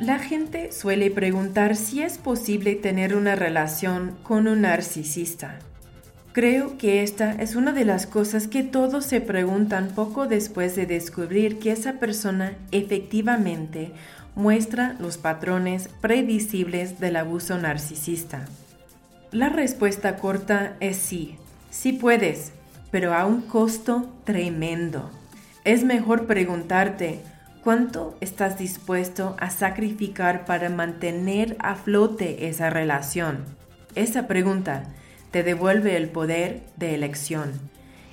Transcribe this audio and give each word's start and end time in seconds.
La 0.00 0.18
gente 0.18 0.72
suele 0.72 1.08
preguntar 1.12 1.76
si 1.76 2.02
es 2.02 2.18
posible 2.18 2.74
tener 2.74 3.14
una 3.14 3.36
relación 3.36 4.16
con 4.24 4.48
un 4.48 4.62
narcisista. 4.62 5.60
Creo 6.32 6.76
que 6.78 7.04
esta 7.04 7.30
es 7.30 7.54
una 7.54 7.72
de 7.72 7.84
las 7.84 8.08
cosas 8.08 8.48
que 8.48 8.64
todos 8.64 9.04
se 9.06 9.20
preguntan 9.20 9.92
poco 9.94 10.26
después 10.26 10.74
de 10.74 10.86
descubrir 10.86 11.60
que 11.60 11.70
esa 11.70 12.00
persona 12.00 12.54
efectivamente 12.72 13.92
muestra 14.34 14.96
los 14.98 15.16
patrones 15.16 15.88
predecibles 16.00 16.98
del 16.98 17.14
abuso 17.14 17.56
narcisista. 17.56 18.46
La 19.30 19.48
respuesta 19.48 20.16
corta 20.16 20.76
es 20.80 20.96
sí, 20.96 21.36
sí 21.70 21.92
puedes, 21.92 22.52
pero 22.90 23.14
a 23.14 23.26
un 23.26 23.42
costo 23.42 24.12
tremendo. 24.24 25.08
Es 25.64 25.84
mejor 25.84 26.26
preguntarte, 26.26 27.20
¿Cuánto 27.64 28.14
estás 28.20 28.58
dispuesto 28.58 29.36
a 29.40 29.48
sacrificar 29.48 30.44
para 30.44 30.68
mantener 30.68 31.56
a 31.60 31.76
flote 31.76 32.46
esa 32.46 32.68
relación? 32.68 33.46
Esa 33.94 34.26
pregunta 34.26 34.84
te 35.30 35.42
devuelve 35.42 35.96
el 35.96 36.10
poder 36.10 36.60
de 36.76 36.94
elección. 36.94 37.52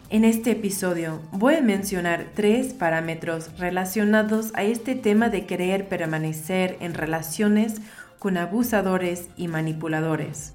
En 0.09 0.23
este 0.23 0.51
episodio 0.51 1.21
voy 1.33 1.55
a 1.55 1.61
mencionar 1.61 2.27
tres 2.33 2.73
parámetros 2.73 3.49
relacionados 3.59 4.51
a 4.53 4.63
este 4.63 4.95
tema 4.95 5.27
de 5.27 5.45
querer 5.45 5.89
permanecer 5.89 6.77
en 6.79 6.93
relaciones 6.93 7.81
con 8.19 8.37
abusadores 8.37 9.27
y 9.35 9.49
manipuladores. 9.49 10.53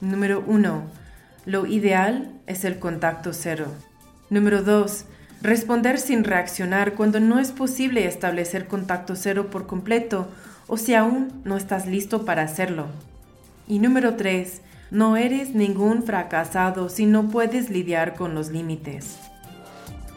Número 0.00 0.42
1. 0.48 0.82
Lo 1.46 1.66
ideal 1.66 2.32
es 2.48 2.64
el 2.64 2.80
contacto 2.80 3.34
cero. 3.34 3.66
Número 4.30 4.64
2 4.64 5.04
Responder 5.42 5.98
sin 5.98 6.22
reaccionar 6.22 6.94
cuando 6.94 7.18
no 7.18 7.40
es 7.40 7.50
posible 7.50 8.06
establecer 8.06 8.68
contacto 8.68 9.16
cero 9.16 9.48
por 9.50 9.66
completo 9.66 10.28
o 10.68 10.76
si 10.76 10.94
aún 10.94 11.42
no 11.44 11.56
estás 11.56 11.86
listo 11.86 12.24
para 12.24 12.42
hacerlo. 12.42 12.86
Y 13.66 13.80
número 13.80 14.14
3. 14.14 14.62
No 14.92 15.16
eres 15.16 15.52
ningún 15.52 16.04
fracasado 16.04 16.88
si 16.88 17.06
no 17.06 17.28
puedes 17.28 17.70
lidiar 17.70 18.14
con 18.14 18.36
los 18.36 18.50
límites. 18.50 19.18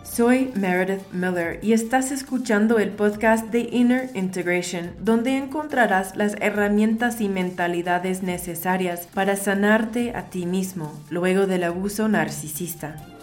Soy 0.04 0.52
Meredith 0.54 1.12
Miller 1.12 1.60
y 1.64 1.74
estás 1.74 2.12
escuchando 2.12 2.78
el 2.78 2.92
podcast 2.92 3.48
de 3.48 3.68
Inner 3.72 4.12
Integration, 4.14 4.92
donde 5.00 5.38
encontrarás 5.38 6.16
las 6.16 6.36
herramientas 6.40 7.20
y 7.20 7.30
mentalidades 7.30 8.22
necesarias 8.22 9.08
para 9.12 9.36
sanarte 9.36 10.16
a 10.16 10.30
ti 10.30 10.46
mismo 10.46 10.94
luego 11.10 11.48
del 11.48 11.64
abuso 11.64 12.08
narcisista. 12.08 13.15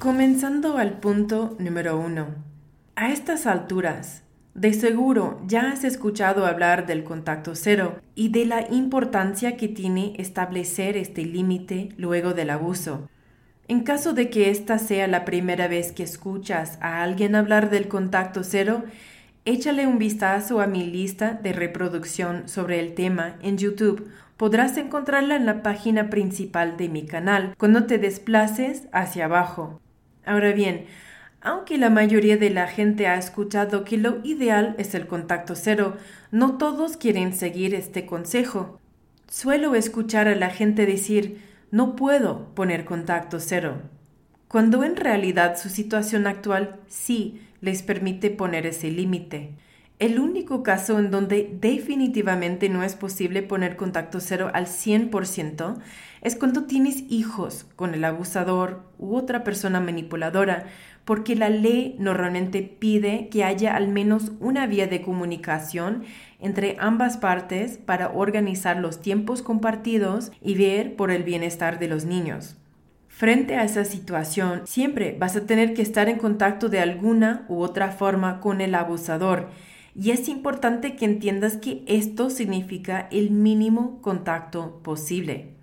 Comenzando 0.00 0.78
al 0.78 0.94
punto 0.94 1.56
número 1.58 2.00
uno. 2.00 2.28
A 2.96 3.12
estas 3.12 3.46
alturas, 3.46 4.22
de 4.54 4.72
seguro 4.72 5.42
ya 5.46 5.72
has 5.72 5.84
escuchado 5.84 6.46
hablar 6.46 6.86
del 6.86 7.04
contacto 7.04 7.54
cero 7.54 8.00
y 8.14 8.30
de 8.30 8.46
la 8.46 8.66
importancia 8.72 9.58
que 9.58 9.68
tiene 9.68 10.14
establecer 10.16 10.96
este 10.96 11.26
límite 11.26 11.90
luego 11.98 12.32
del 12.32 12.48
abuso. 12.48 13.10
En 13.68 13.80
caso 13.80 14.14
de 14.14 14.30
que 14.30 14.48
esta 14.48 14.78
sea 14.78 15.06
la 15.06 15.26
primera 15.26 15.68
vez 15.68 15.92
que 15.92 16.02
escuchas 16.02 16.78
a 16.80 17.02
alguien 17.02 17.34
hablar 17.34 17.68
del 17.68 17.86
contacto 17.86 18.42
cero, 18.42 18.84
échale 19.44 19.86
un 19.86 19.98
vistazo 19.98 20.62
a 20.62 20.66
mi 20.66 20.86
lista 20.86 21.34
de 21.34 21.52
reproducción 21.52 22.48
sobre 22.48 22.80
el 22.80 22.94
tema 22.94 23.36
en 23.42 23.58
YouTube. 23.58 24.08
Podrás 24.38 24.78
encontrarla 24.78 25.36
en 25.36 25.44
la 25.44 25.62
página 25.62 26.08
principal 26.08 26.78
de 26.78 26.88
mi 26.88 27.04
canal 27.04 27.54
cuando 27.58 27.84
te 27.84 27.98
desplaces 27.98 28.88
hacia 28.92 29.26
abajo. 29.26 29.78
Ahora 30.24 30.52
bien, 30.52 30.86
aunque 31.40 31.78
la 31.78 31.88
mayoría 31.88 32.36
de 32.36 32.50
la 32.50 32.66
gente 32.66 33.06
ha 33.06 33.16
escuchado 33.16 33.84
que 33.84 33.96
lo 33.96 34.20
ideal 34.24 34.74
es 34.78 34.94
el 34.94 35.06
contacto 35.06 35.54
cero, 35.54 35.96
no 36.30 36.58
todos 36.58 36.96
quieren 36.96 37.34
seguir 37.34 37.74
este 37.74 38.04
consejo. 38.04 38.78
Suelo 39.28 39.74
escuchar 39.74 40.28
a 40.28 40.34
la 40.34 40.50
gente 40.50 40.84
decir, 40.84 41.42
no 41.70 41.96
puedo 41.96 42.54
poner 42.54 42.84
contacto 42.84 43.40
cero, 43.40 43.80
cuando 44.48 44.84
en 44.84 44.96
realidad 44.96 45.56
su 45.56 45.70
situación 45.70 46.26
actual 46.26 46.80
sí 46.88 47.40
les 47.60 47.82
permite 47.82 48.30
poner 48.30 48.66
ese 48.66 48.90
límite. 48.90 49.52
El 49.98 50.18
único 50.18 50.62
caso 50.62 50.98
en 50.98 51.10
donde 51.10 51.56
definitivamente 51.60 52.68
no 52.68 52.82
es 52.82 52.96
posible 52.96 53.42
poner 53.42 53.76
contacto 53.76 54.18
cero 54.20 54.50
al 54.52 54.66
100% 54.66 55.78
es 56.22 56.36
cuando 56.36 56.64
tienes 56.64 57.04
hijos 57.08 57.66
con 57.76 57.94
el 57.94 58.04
abusador 58.04 58.84
u 58.98 59.16
otra 59.16 59.44
persona 59.44 59.80
manipuladora, 59.80 60.66
porque 61.04 61.34
la 61.34 61.48
ley 61.48 61.96
normalmente 61.98 62.62
pide 62.62 63.28
que 63.30 63.42
haya 63.44 63.74
al 63.74 63.88
menos 63.88 64.32
una 64.40 64.66
vía 64.66 64.86
de 64.86 65.02
comunicación 65.02 66.04
entre 66.38 66.76
ambas 66.78 67.16
partes 67.16 67.78
para 67.78 68.10
organizar 68.10 68.76
los 68.76 69.00
tiempos 69.00 69.42
compartidos 69.42 70.30
y 70.40 70.54
ver 70.54 70.96
por 70.96 71.10
el 71.10 71.22
bienestar 71.22 71.78
de 71.78 71.88
los 71.88 72.04
niños. 72.04 72.56
Frente 73.08 73.56
a 73.56 73.64
esa 73.64 73.84
situación, 73.84 74.62
siempre 74.66 75.16
vas 75.18 75.36
a 75.36 75.46
tener 75.46 75.74
que 75.74 75.82
estar 75.82 76.08
en 76.08 76.18
contacto 76.18 76.68
de 76.68 76.80
alguna 76.80 77.44
u 77.48 77.60
otra 77.60 77.90
forma 77.90 78.40
con 78.40 78.60
el 78.60 78.74
abusador 78.74 79.48
y 79.94 80.12
es 80.12 80.28
importante 80.28 80.96
que 80.96 81.04
entiendas 81.04 81.56
que 81.56 81.82
esto 81.86 82.30
significa 82.30 83.08
el 83.10 83.30
mínimo 83.30 84.00
contacto 84.00 84.80
posible. 84.82 85.59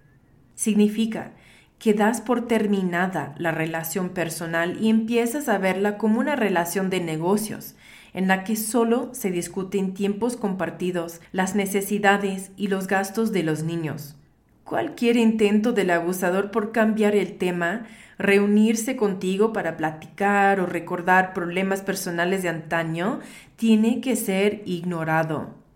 Significa 0.58 1.34
que 1.78 1.94
das 1.94 2.20
por 2.20 2.48
terminada 2.48 3.36
la 3.38 3.52
relación 3.52 4.10
personal 4.10 4.80
y 4.82 4.90
empiezas 4.90 5.50
a 5.50 5.60
verla 5.60 6.00
como 6.00 6.20
una 6.20 6.36
relación 6.36 6.90
de 6.90 7.00
negocios, 7.00 7.76
en 8.16 8.28
la 8.28 8.44
que 8.44 8.56
solo 8.56 9.12
se 9.14 9.30
discuten 9.30 9.94
tiempos 9.94 10.36
compartidos, 10.36 11.22
las 11.32 11.54
necesidades 11.54 12.50
y 12.58 12.70
los 12.70 12.88
gastos 12.88 13.32
de 13.32 13.44
los 13.44 13.62
niños. 13.62 14.16
Cualquier 14.64 15.18
intento 15.18 15.74
del 15.74 15.92
abusador 15.92 16.50
por 16.50 16.72
cambiar 16.72 17.16
el 17.16 17.38
tema, 17.38 17.86
reunirse 18.18 18.96
contigo 18.96 19.54
para 19.54 19.78
platicar 19.78 20.60
o 20.60 20.66
recordar 20.66 21.36
problemas 21.36 21.84
personales 21.84 22.42
de 22.42 22.50
antaño, 22.50 23.20
tiene 23.58 24.02
que 24.02 24.16
ser 24.16 24.64
ignorado. 24.66 25.68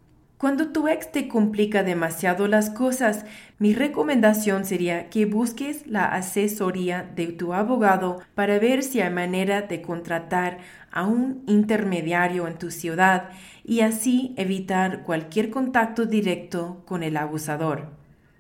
Cuando 0.42 0.70
tu 0.70 0.88
ex 0.88 1.12
te 1.12 1.28
complica 1.28 1.84
demasiado 1.84 2.48
las 2.48 2.72
cosas, 2.72 3.26
mi 3.62 3.76
recomendación 3.76 4.66
sería 4.66 5.12
que 5.12 5.28
busques 5.28 5.86
la 5.86 6.06
asesoría 6.06 7.08
de 7.16 7.28
tu 7.28 7.54
abogado 7.54 8.20
para 8.34 8.58
ver 8.58 8.82
si 8.82 9.02
hay 9.02 9.14
manera 9.14 9.62
de 9.62 9.84
contratar 9.84 10.58
a 10.92 11.06
un 11.06 11.44
intermediario 11.46 12.48
en 12.48 12.58
tu 12.58 12.72
ciudad 12.72 13.30
y 13.64 13.82
así 13.82 14.34
evitar 14.36 15.04
cualquier 15.04 15.52
contacto 15.52 16.08
directo 16.08 16.82
con 16.88 17.04
el 17.04 17.16
abusador. 17.16 17.92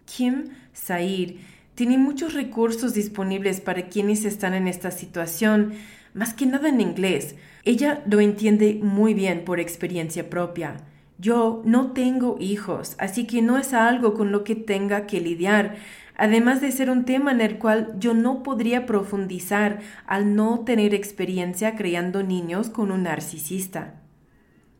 Kim 0.06 0.46
Said 0.74 1.36
tiene 1.76 2.00
muchos 2.00 2.34
recursos 2.34 2.96
disponibles 2.96 3.62
para 3.62 3.90
quienes 3.90 4.26
están 4.26 4.56
en 4.56 4.68
esta 4.68 4.90
situación, 4.90 5.74
más 6.16 6.34
que 6.34 6.48
nada 6.48 6.68
en 6.68 6.82
inglés. 6.82 7.36
Ella 7.64 8.02
lo 8.08 8.22
entiende 8.22 8.80
muy 8.82 9.14
bien 9.14 9.46
por 9.46 9.60
experiencia 9.60 10.32
propia. 10.32 10.78
Yo 11.22 11.62
no 11.66 11.92
tengo 11.92 12.38
hijos, 12.40 12.96
así 12.98 13.28
que 13.28 13.44
no 13.44 13.60
es 13.60 13.76
algo 13.76 14.16
con 14.16 14.32
lo 14.32 14.44
que 14.44 14.56
tenga 14.56 15.06
que 15.06 15.22
lidiar, 15.22 15.76
además 16.18 16.62
de 16.62 16.72
ser 16.72 16.90
un 16.90 17.06
tema 17.06 17.32
en 17.32 17.42
el 17.42 17.60
cual 17.60 17.94
yo 18.00 18.16
no 18.16 18.42
podría 18.42 18.88
profundizar 18.88 19.82
al 20.08 20.36
no 20.36 20.62
tener 20.62 20.96
experiencia 20.96 21.76
creando 21.76 22.24
niños 22.24 22.72
con 22.72 22.92
un 22.92 23.04
narcisista. 23.04 24.02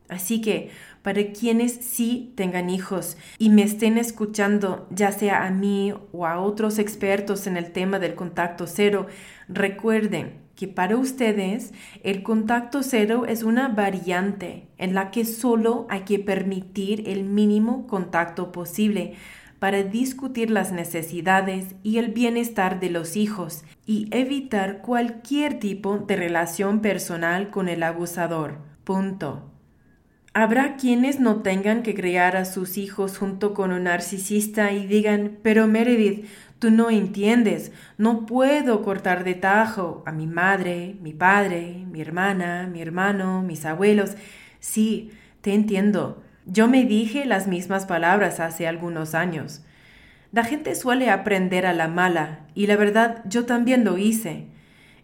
Así 0.08 0.40
que, 0.40 0.70
para 1.02 1.30
quienes 1.30 1.74
sí 1.74 2.32
tengan 2.36 2.70
hijos 2.70 3.16
y 3.38 3.48
me 3.50 3.62
estén 3.62 3.96
escuchando, 3.96 4.88
ya 4.90 5.12
sea 5.12 5.46
a 5.46 5.50
mí 5.52 5.94
o 6.10 6.26
a 6.26 6.40
otros 6.40 6.80
expertos 6.80 7.46
en 7.46 7.56
el 7.56 7.70
tema 7.70 8.00
del 8.00 8.16
contacto 8.16 8.66
cero, 8.66 9.06
recuerden 9.46 10.40
que 10.62 10.68
para 10.68 10.96
ustedes 10.96 11.72
el 12.04 12.22
contacto 12.22 12.84
cero 12.84 13.24
es 13.26 13.42
una 13.42 13.66
variante 13.66 14.68
en 14.78 14.94
la 14.94 15.10
que 15.10 15.24
solo 15.24 15.88
hay 15.90 16.02
que 16.02 16.20
permitir 16.20 17.08
el 17.08 17.24
mínimo 17.24 17.88
contacto 17.88 18.52
posible 18.52 19.14
para 19.58 19.82
discutir 19.82 20.50
las 20.50 20.70
necesidades 20.70 21.74
y 21.82 21.98
el 21.98 22.12
bienestar 22.12 22.78
de 22.78 22.90
los 22.90 23.16
hijos 23.16 23.64
y 23.86 24.06
evitar 24.12 24.82
cualquier 24.82 25.58
tipo 25.58 25.98
de 25.98 26.14
relación 26.14 26.78
personal 26.78 27.50
con 27.50 27.68
el 27.68 27.82
abusador. 27.82 28.58
Punto. 28.84 29.50
Habrá 30.32 30.76
quienes 30.76 31.18
no 31.18 31.42
tengan 31.42 31.82
que 31.82 31.96
criar 31.96 32.36
a 32.36 32.44
sus 32.44 32.78
hijos 32.78 33.18
junto 33.18 33.52
con 33.52 33.72
un 33.72 33.82
narcisista 33.82 34.70
y 34.70 34.86
digan, 34.86 35.38
pero 35.42 35.66
Meredith, 35.66 36.24
Tú 36.62 36.70
no 36.70 36.90
entiendes, 36.90 37.72
no 37.98 38.24
puedo 38.24 38.82
cortar 38.82 39.24
de 39.24 39.34
tajo 39.34 40.04
a 40.06 40.12
mi 40.12 40.28
madre, 40.28 40.94
mi 41.02 41.12
padre, 41.12 41.84
mi 41.90 42.00
hermana, 42.00 42.68
mi 42.72 42.80
hermano, 42.80 43.42
mis 43.42 43.64
abuelos. 43.64 44.12
Sí, 44.60 45.10
te 45.40 45.54
entiendo. 45.54 46.22
Yo 46.46 46.68
me 46.68 46.84
dije 46.84 47.24
las 47.24 47.48
mismas 47.48 47.84
palabras 47.84 48.38
hace 48.38 48.68
algunos 48.68 49.16
años. 49.16 49.64
La 50.30 50.44
gente 50.44 50.76
suele 50.76 51.10
aprender 51.10 51.66
a 51.66 51.72
la 51.72 51.88
mala, 51.88 52.46
y 52.54 52.68
la 52.68 52.76
verdad 52.76 53.24
yo 53.24 53.44
también 53.44 53.82
lo 53.82 53.98
hice. 53.98 54.46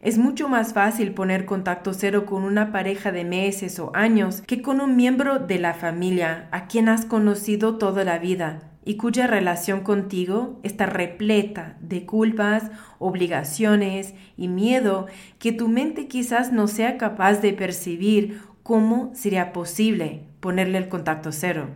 Es 0.00 0.16
mucho 0.16 0.48
más 0.48 0.74
fácil 0.74 1.10
poner 1.10 1.44
contacto 1.44 1.92
cero 1.92 2.24
con 2.24 2.44
una 2.44 2.70
pareja 2.70 3.10
de 3.10 3.24
meses 3.24 3.80
o 3.80 3.90
años 3.96 4.42
que 4.46 4.62
con 4.62 4.80
un 4.80 4.94
miembro 4.94 5.40
de 5.40 5.58
la 5.58 5.74
familia 5.74 6.46
a 6.52 6.68
quien 6.68 6.88
has 6.88 7.04
conocido 7.04 7.78
toda 7.78 8.04
la 8.04 8.20
vida 8.20 8.60
y 8.88 8.96
cuya 8.96 9.26
relación 9.26 9.80
contigo 9.80 10.58
está 10.62 10.86
repleta 10.86 11.76
de 11.82 12.06
culpas, 12.06 12.70
obligaciones 12.98 14.14
y 14.38 14.48
miedo 14.48 15.08
que 15.38 15.52
tu 15.52 15.68
mente 15.68 16.08
quizás 16.08 16.54
no 16.54 16.68
sea 16.68 16.96
capaz 16.96 17.42
de 17.42 17.52
percibir 17.52 18.40
cómo 18.62 19.10
sería 19.14 19.52
posible 19.52 20.22
ponerle 20.40 20.78
el 20.78 20.88
contacto 20.88 21.32
cero. 21.32 21.68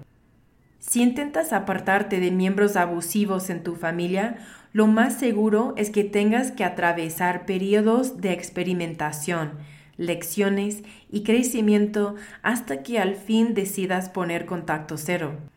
Si 0.79 1.03
intentas 1.03 1.53
apartarte 1.53 2.19
de 2.19 2.31
miembros 2.31 2.76
abusivos 2.76 3.50
en 3.50 3.62
tu 3.62 3.75
familia, 3.75 4.38
lo 4.73 4.87
más 4.87 5.19
seguro 5.19 5.75
es 5.76 5.91
que 5.91 6.05
tengas 6.05 6.50
que 6.50 6.64
atravesar 6.64 7.44
periodos 7.44 8.23
de 8.23 8.32
experimentación, 8.32 9.59
lecciones 9.99 10.82
y 11.11 11.25
crecimiento 11.25 12.14
hasta 12.41 12.82
que 12.82 12.99
al 12.99 13.17
fin 13.17 13.53
decidas 13.53 14.09
poner 14.09 14.47
contacto 14.47 14.97
cero. 14.97 15.51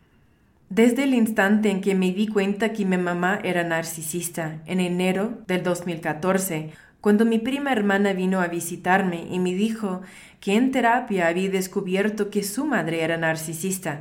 Desde 0.68 1.04
el 1.04 1.14
instante 1.14 1.70
en 1.70 1.80
que 1.80 1.94
me 1.94 2.10
di 2.10 2.26
cuenta 2.26 2.72
que 2.72 2.84
mi 2.84 2.96
mamá 2.96 3.38
era 3.44 3.62
narcisista, 3.62 4.62
en 4.66 4.80
enero 4.80 5.38
del 5.46 5.62
2014, 5.62 6.70
cuando 7.00 7.24
mi 7.24 7.38
prima 7.38 7.70
hermana 7.70 8.12
vino 8.14 8.40
a 8.40 8.48
visitarme 8.48 9.28
y 9.30 9.38
me 9.38 9.54
dijo 9.54 10.02
que 10.40 10.56
en 10.56 10.72
terapia 10.72 11.28
había 11.28 11.50
descubierto 11.50 12.30
que 12.30 12.42
su 12.42 12.66
madre 12.66 13.04
era 13.04 13.16
narcisista, 13.16 14.00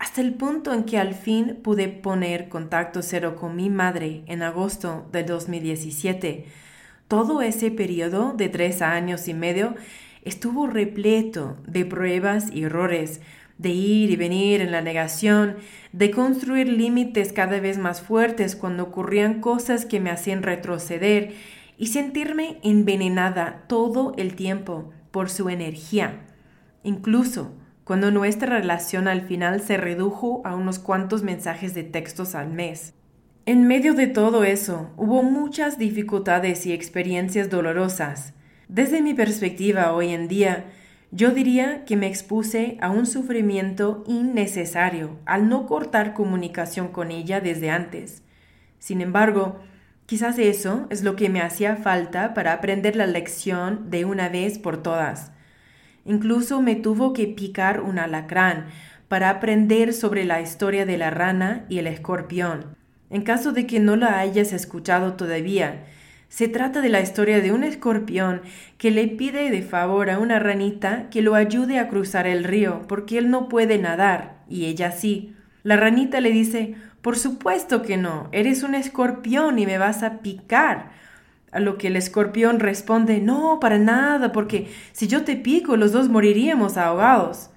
hasta 0.00 0.20
el 0.20 0.34
punto 0.34 0.74
en 0.74 0.82
que 0.82 0.98
al 0.98 1.14
fin 1.14 1.58
pude 1.62 1.86
poner 1.86 2.48
contacto 2.48 3.02
cero 3.02 3.36
con 3.36 3.54
mi 3.54 3.70
madre 3.70 4.24
en 4.26 4.42
agosto 4.42 5.08
del 5.12 5.26
2017. 5.26 6.46
Todo 7.06 7.40
ese 7.40 7.70
periodo 7.70 8.32
de 8.32 8.48
tres 8.48 8.82
años 8.82 9.28
y 9.28 9.34
medio 9.34 9.76
estuvo 10.24 10.66
repleto 10.66 11.56
de 11.68 11.84
pruebas 11.84 12.50
y 12.52 12.64
errores, 12.64 13.20
de 13.60 13.68
ir 13.68 14.10
y 14.10 14.16
venir 14.16 14.62
en 14.62 14.72
la 14.72 14.80
negación, 14.80 15.56
de 15.92 16.10
construir 16.10 16.68
límites 16.68 17.32
cada 17.32 17.60
vez 17.60 17.76
más 17.76 18.00
fuertes 18.00 18.56
cuando 18.56 18.84
ocurrían 18.84 19.40
cosas 19.40 19.84
que 19.84 20.00
me 20.00 20.10
hacían 20.10 20.42
retroceder 20.42 21.34
y 21.76 21.88
sentirme 21.88 22.58
envenenada 22.62 23.64
todo 23.66 24.14
el 24.16 24.34
tiempo 24.34 24.92
por 25.10 25.28
su 25.28 25.50
energía. 25.50 26.20
Incluso 26.84 27.52
cuando 27.84 28.10
nuestra 28.10 28.56
relación 28.56 29.08
al 29.08 29.22
final 29.22 29.60
se 29.60 29.76
redujo 29.76 30.40
a 30.44 30.54
unos 30.54 30.78
cuantos 30.78 31.22
mensajes 31.22 31.74
de 31.74 31.82
textos 31.82 32.34
al 32.34 32.50
mes. 32.50 32.94
En 33.44 33.66
medio 33.66 33.94
de 33.94 34.06
todo 34.06 34.44
eso, 34.44 34.90
hubo 34.96 35.22
muchas 35.22 35.76
dificultades 35.76 36.64
y 36.66 36.72
experiencias 36.72 37.50
dolorosas. 37.50 38.32
Desde 38.68 39.02
mi 39.02 39.12
perspectiva 39.12 39.92
hoy 39.92 40.10
en 40.10 40.28
día, 40.28 40.66
yo 41.12 41.32
diría 41.32 41.84
que 41.84 41.96
me 41.96 42.06
expuse 42.06 42.78
a 42.80 42.90
un 42.90 43.04
sufrimiento 43.04 44.04
innecesario 44.06 45.18
al 45.26 45.48
no 45.48 45.66
cortar 45.66 46.14
comunicación 46.14 46.88
con 46.88 47.10
ella 47.10 47.40
desde 47.40 47.70
antes. 47.70 48.22
Sin 48.78 49.00
embargo, 49.00 49.58
quizás 50.06 50.38
eso 50.38 50.86
es 50.90 51.02
lo 51.02 51.16
que 51.16 51.28
me 51.28 51.40
hacía 51.40 51.76
falta 51.76 52.32
para 52.32 52.52
aprender 52.52 52.94
la 52.94 53.06
lección 53.06 53.90
de 53.90 54.04
una 54.04 54.28
vez 54.28 54.58
por 54.58 54.82
todas. 54.82 55.32
Incluso 56.04 56.62
me 56.62 56.76
tuvo 56.76 57.12
que 57.12 57.26
picar 57.26 57.80
un 57.80 57.98
alacrán 57.98 58.66
para 59.08 59.30
aprender 59.30 59.92
sobre 59.92 60.24
la 60.24 60.40
historia 60.40 60.86
de 60.86 60.96
la 60.96 61.10
rana 61.10 61.66
y 61.68 61.78
el 61.78 61.88
escorpión. 61.88 62.76
En 63.10 63.22
caso 63.22 63.50
de 63.50 63.66
que 63.66 63.80
no 63.80 63.96
la 63.96 64.20
hayas 64.20 64.52
escuchado 64.52 65.14
todavía, 65.14 65.84
se 66.30 66.46
trata 66.46 66.80
de 66.80 66.88
la 66.88 67.00
historia 67.00 67.40
de 67.40 67.52
un 67.52 67.64
escorpión 67.64 68.42
que 68.78 68.92
le 68.92 69.08
pide 69.08 69.50
de 69.50 69.62
favor 69.62 70.10
a 70.10 70.20
una 70.20 70.38
ranita 70.38 71.10
que 71.10 71.22
lo 71.22 71.34
ayude 71.34 71.80
a 71.80 71.88
cruzar 71.88 72.28
el 72.28 72.44
río 72.44 72.82
porque 72.86 73.18
él 73.18 73.30
no 73.30 73.48
puede 73.48 73.78
nadar 73.78 74.36
y 74.48 74.66
ella 74.66 74.92
sí. 74.92 75.34
La 75.64 75.76
ranita 75.76 76.20
le 76.20 76.30
dice, 76.30 76.76
por 77.02 77.18
supuesto 77.18 77.82
que 77.82 77.96
no, 77.96 78.28
eres 78.30 78.62
un 78.62 78.76
escorpión 78.76 79.58
y 79.58 79.66
me 79.66 79.76
vas 79.76 80.04
a 80.04 80.20
picar. 80.20 80.92
A 81.50 81.58
lo 81.58 81.76
que 81.78 81.88
el 81.88 81.96
escorpión 81.96 82.60
responde, 82.60 83.20
no, 83.20 83.58
para 83.58 83.78
nada, 83.78 84.30
porque 84.30 84.68
si 84.92 85.08
yo 85.08 85.24
te 85.24 85.34
pico, 85.34 85.76
los 85.76 85.90
dos 85.90 86.08
moriríamos 86.08 86.76
ahogados. 86.76 87.50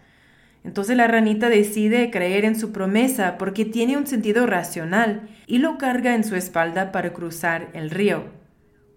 Entonces 0.63 0.97
la 0.97 1.05
ranita 1.05 1.47
decide 1.47 2.09
creer 2.09 2.43
en 2.43 2.59
su 2.59 2.71
promesa 2.71 3.37
porque 3.37 3.65
tiene 3.65 3.97
un 3.97 4.07
sentido 4.07 4.47
racional 4.47 5.29
y 5.45 5.59
lo 5.59 5.77
carga 5.77 6.15
en 6.15 6.23
su 6.23 6.35
espalda 6.35 6.91
para 6.91 7.13
cruzar 7.13 7.69
el 7.73 7.91
río. 7.91 8.42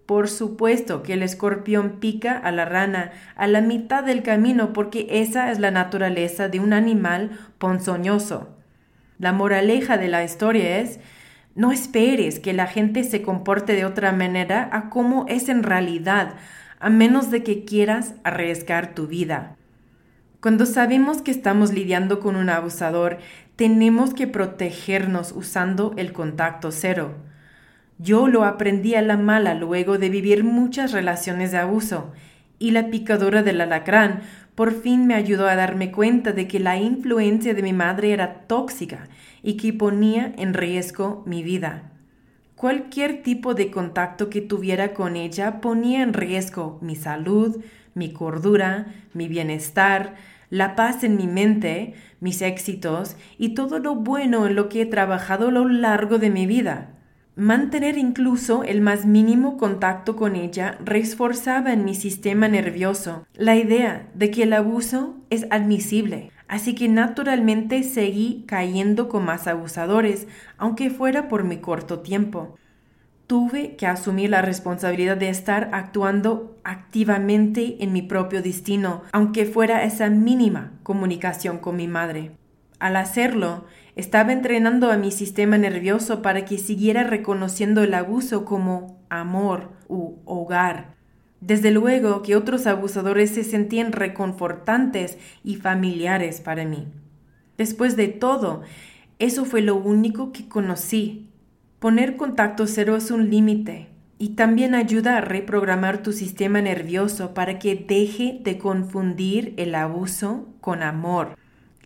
Por 0.07 0.29
supuesto 0.29 1.03
que 1.03 1.13
el 1.13 1.21
escorpión 1.21 1.97
pica 1.99 2.37
a 2.37 2.51
la 2.53 2.63
rana 2.63 3.11
a 3.35 3.45
la 3.45 3.59
mitad 3.59 4.05
del 4.05 4.23
camino 4.23 4.71
porque 4.71 5.05
esa 5.09 5.51
es 5.51 5.59
la 5.59 5.69
naturaleza 5.69 6.47
de 6.47 6.61
un 6.61 6.71
animal 6.71 7.37
ponzoñoso. 7.57 8.47
La 9.19 9.33
moraleja 9.33 9.97
de 9.97 10.07
la 10.07 10.23
historia 10.23 10.79
es 10.79 11.01
no 11.55 11.73
esperes 11.73 12.39
que 12.39 12.53
la 12.53 12.67
gente 12.67 13.03
se 13.03 13.21
comporte 13.21 13.73
de 13.73 13.83
otra 13.83 14.13
manera 14.13 14.69
a 14.71 14.89
como 14.89 15.25
es 15.27 15.49
en 15.49 15.61
realidad, 15.61 16.35
a 16.79 16.89
menos 16.89 17.29
de 17.29 17.43
que 17.43 17.65
quieras 17.65 18.13
arriesgar 18.23 18.95
tu 18.95 19.07
vida. 19.07 19.57
Cuando 20.39 20.65
sabemos 20.65 21.21
que 21.21 21.31
estamos 21.31 21.73
lidiando 21.73 22.21
con 22.21 22.37
un 22.37 22.49
abusador, 22.49 23.17
tenemos 23.57 24.13
que 24.13 24.27
protegernos 24.27 25.33
usando 25.33 25.93
el 25.97 26.13
contacto 26.13 26.71
cero. 26.71 27.15
Yo 27.99 28.27
lo 28.27 28.43
aprendí 28.43 28.95
a 28.95 29.01
la 29.01 29.17
mala 29.17 29.53
luego 29.55 29.97
de 29.97 30.09
vivir 30.09 30.43
muchas 30.43 30.91
relaciones 30.91 31.51
de 31.51 31.57
abuso, 31.57 32.11
y 32.59 32.71
la 32.71 32.89
picadura 32.89 33.43
del 33.43 33.61
alacrán 33.61 34.21
por 34.55 34.71
fin 34.73 35.05
me 35.05 35.13
ayudó 35.13 35.47
a 35.47 35.55
darme 35.55 35.91
cuenta 35.91 36.31
de 36.31 36.47
que 36.47 36.59
la 36.59 36.77
influencia 36.77 37.53
de 37.53 37.61
mi 37.61 37.73
madre 37.73 38.11
era 38.11 38.41
tóxica 38.47 39.07
y 39.43 39.55
que 39.57 39.71
ponía 39.71 40.33
en 40.37 40.55
riesgo 40.55 41.23
mi 41.27 41.43
vida. 41.43 41.91
Cualquier 42.55 43.21
tipo 43.21 43.53
de 43.53 43.69
contacto 43.69 44.31
que 44.31 44.41
tuviera 44.41 44.95
con 44.95 45.15
ella 45.15 45.61
ponía 45.61 46.01
en 46.01 46.13
riesgo 46.13 46.79
mi 46.81 46.95
salud, 46.95 47.63
mi 47.93 48.13
cordura, 48.13 48.87
mi 49.13 49.27
bienestar, 49.27 50.15
la 50.49 50.75
paz 50.75 51.03
en 51.03 51.17
mi 51.17 51.27
mente, 51.27 51.93
mis 52.19 52.41
éxitos 52.41 53.15
y 53.37 53.49
todo 53.49 53.77
lo 53.77 53.93
bueno 53.93 54.47
en 54.47 54.55
lo 54.55 54.69
que 54.69 54.81
he 54.81 54.85
trabajado 54.87 55.49
a 55.49 55.51
lo 55.51 55.69
largo 55.69 56.17
de 56.17 56.31
mi 56.31 56.47
vida. 56.47 56.96
Mantener 57.37 57.99
incluso 57.99 58.63
el 58.63 58.81
más 58.81 59.05
mínimo 59.05 59.57
contacto 59.57 60.15
con 60.15 60.35
ella 60.35 60.79
reforzaba 60.83 61.71
en 61.71 61.85
mi 61.85 61.93
sistema 61.93 62.47
nervioso 62.47 63.27
la 63.35 63.55
idea 63.55 64.09
de 64.15 64.31
que 64.31 64.41
el 64.41 64.53
abuso 64.53 65.17
es 65.29 65.45
admisible, 65.51 66.31
así 66.47 66.73
que 66.73 66.89
naturalmente 66.89 67.83
seguí 67.83 68.43
cayendo 68.47 69.07
con 69.07 69.23
más 69.23 69.45
abusadores, 69.45 70.27
aunque 70.57 70.89
fuera 70.89 71.27
por 71.27 71.43
mi 71.43 71.57
corto 71.57 71.99
tiempo. 71.99 72.55
Tuve 73.27 73.75
que 73.75 73.85
asumir 73.85 74.31
la 74.31 74.41
responsabilidad 74.41 75.17
de 75.17 75.29
estar 75.29 75.69
actuando 75.73 76.57
activamente 76.63 77.83
en 77.83 77.93
mi 77.93 78.01
propio 78.01 78.41
destino, 78.41 79.03
aunque 79.11 79.45
fuera 79.45 79.83
esa 79.83 80.09
mínima 80.09 80.71
comunicación 80.81 81.59
con 81.59 81.75
mi 81.75 81.87
madre. 81.87 82.31
Al 82.79 82.95
hacerlo, 82.95 83.65
estaba 83.97 84.31
entrenando 84.31 84.91
a 84.91 84.97
mi 84.97 85.09
sistema 85.09 85.57
nervioso 85.57 86.21
para 86.21 86.45
que 86.45 86.59
siguiera 86.59 87.03
reconociendo 87.03 87.81
el 87.81 87.95
abuso 87.95 88.45
como 88.45 89.01
amor 89.09 89.71
u 89.87 90.17
hogar. 90.25 90.95
Desde 91.41 91.71
luego 91.71 92.21
que 92.21 92.35
otros 92.35 92.67
abusadores 92.67 93.31
se 93.31 93.43
sentían 93.43 93.91
reconfortantes 93.91 95.17
y 95.43 95.55
familiares 95.55 96.41
para 96.41 96.63
mí. 96.63 96.87
Después 97.57 97.95
de 97.95 98.07
todo, 98.07 98.61
eso 99.17 99.45
fue 99.45 99.61
lo 99.61 99.75
único 99.75 100.31
que 100.31 100.47
conocí. 100.47 101.31
Poner 101.79 102.17
contacto 102.17 102.67
cero 102.67 102.97
es 102.97 103.09
un 103.09 103.31
límite 103.31 103.87
y 104.19 104.29
también 104.29 104.75
ayuda 104.75 105.17
a 105.17 105.21
reprogramar 105.21 106.03
tu 106.03 106.11
sistema 106.11 106.61
nervioso 106.61 107.33
para 107.33 107.57
que 107.57 107.73
deje 107.75 108.41
de 108.43 108.59
confundir 108.59 109.55
el 109.57 109.73
abuso 109.73 110.45
con 110.61 110.83
amor. 110.83 111.35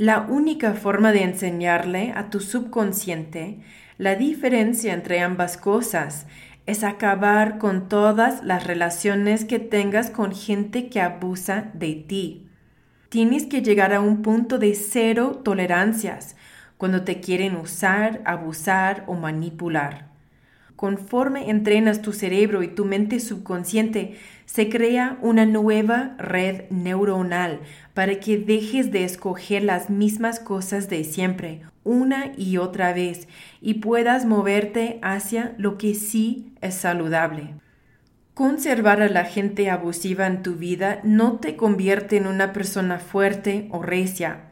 La 0.01 0.22
única 0.22 0.74
forma 0.74 1.12
de 1.12 1.22
enseñarle 1.22 2.12
a 2.15 2.31
tu 2.31 2.39
subconsciente 2.39 3.60
la 4.00 4.15
diferencia 4.15 4.96
entre 4.96 5.20
ambas 5.20 5.58
cosas 5.58 6.25
es 6.65 6.84
acabar 6.84 7.60
con 7.60 7.88
todas 7.88 8.43
las 8.43 8.65
relaciones 8.65 9.46
que 9.46 9.60
tengas 9.60 10.10
con 10.10 10.34
gente 10.34 10.89
que 10.89 11.01
abusa 11.01 11.70
de 11.75 11.93
ti. 11.93 12.48
Tienes 13.10 13.46
que 13.46 13.62
llegar 13.62 13.93
a 13.93 14.01
un 14.01 14.24
punto 14.24 14.58
de 14.58 14.74
cero 14.74 15.39
tolerancias 15.43 16.36
cuando 16.77 17.03
te 17.03 17.20
quieren 17.20 17.55
usar, 17.55 18.24
abusar 18.25 19.03
o 19.05 19.13
manipular. 19.13 20.10
Conforme 20.75 21.51
entrenas 21.51 22.01
tu 22.01 22.12
cerebro 22.12 22.63
y 22.63 22.70
tu 22.70 22.86
mente 22.86 23.20
subconsciente, 23.20 24.17
se 24.53 24.67
crea 24.67 25.17
una 25.22 25.46
nueva 25.46 26.13
red 26.17 26.70
neuronal 26.72 27.62
para 27.93 28.20
que 28.20 28.38
dejes 28.38 28.91
de 28.91 29.05
escoger 29.05 29.63
las 29.63 29.89
mismas 29.89 30.41
cosas 30.41 30.89
de 30.89 31.05
siempre, 31.05 31.62
una 31.86 32.34
y 32.36 32.58
otra 32.58 32.91
vez, 32.91 33.29
y 33.62 33.75
puedas 33.75 34.25
moverte 34.25 35.00
hacia 35.03 35.55
lo 35.58 35.77
que 35.77 35.96
sí 35.96 36.51
es 36.60 36.75
saludable. 36.75 37.53
Conservar 38.34 39.01
a 39.01 39.08
la 39.08 39.24
gente 39.24 39.70
abusiva 39.70 40.27
en 40.27 40.43
tu 40.43 40.55
vida 40.55 41.00
no 41.05 41.39
te 41.39 41.55
convierte 41.55 42.17
en 42.17 42.27
una 42.27 42.51
persona 42.51 43.00
fuerte 43.00 43.70
o 43.72 43.81
recia. 43.81 44.51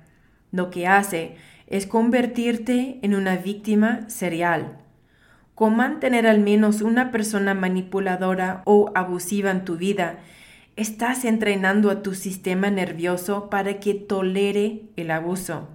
Lo 0.53 0.70
que 0.70 0.88
hace 0.88 1.36
es 1.68 1.86
convertirte 1.86 3.00
en 3.01 3.15
una 3.15 3.36
víctima 3.36 4.10
serial. 4.10 4.77
Con 5.60 5.75
mantener 5.75 6.25
al 6.25 6.39
menos 6.39 6.80
una 6.80 7.12
persona 7.12 7.54
manipuladora 7.54 8.62
o 8.63 8.94
abusiva 8.96 9.51
en 9.51 9.66
tu 9.66 9.75
vida, 9.75 10.20
estás 10.78 11.25
entrenando 11.25 11.92
a 11.92 12.01
tu 12.01 12.16
sistema 12.16 12.70
nervioso 12.70 13.50
para 13.50 13.82
que 13.82 13.94
tolere 13.94 14.84
el 14.96 15.12
abuso. 15.12 15.68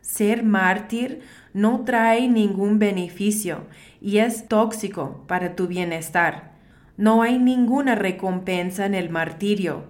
Ser 0.00 0.44
mártir 0.44 1.22
no 1.54 1.80
trae 1.84 2.28
ningún 2.28 2.78
beneficio 2.78 3.64
y 4.00 4.18
es 4.18 4.46
tóxico 4.46 5.24
para 5.26 5.56
tu 5.56 5.66
bienestar. 5.66 6.52
No 6.96 7.22
hay 7.22 7.40
ninguna 7.40 7.96
recompensa 7.96 8.86
en 8.86 8.94
el 8.94 9.10
martirio. 9.10 9.86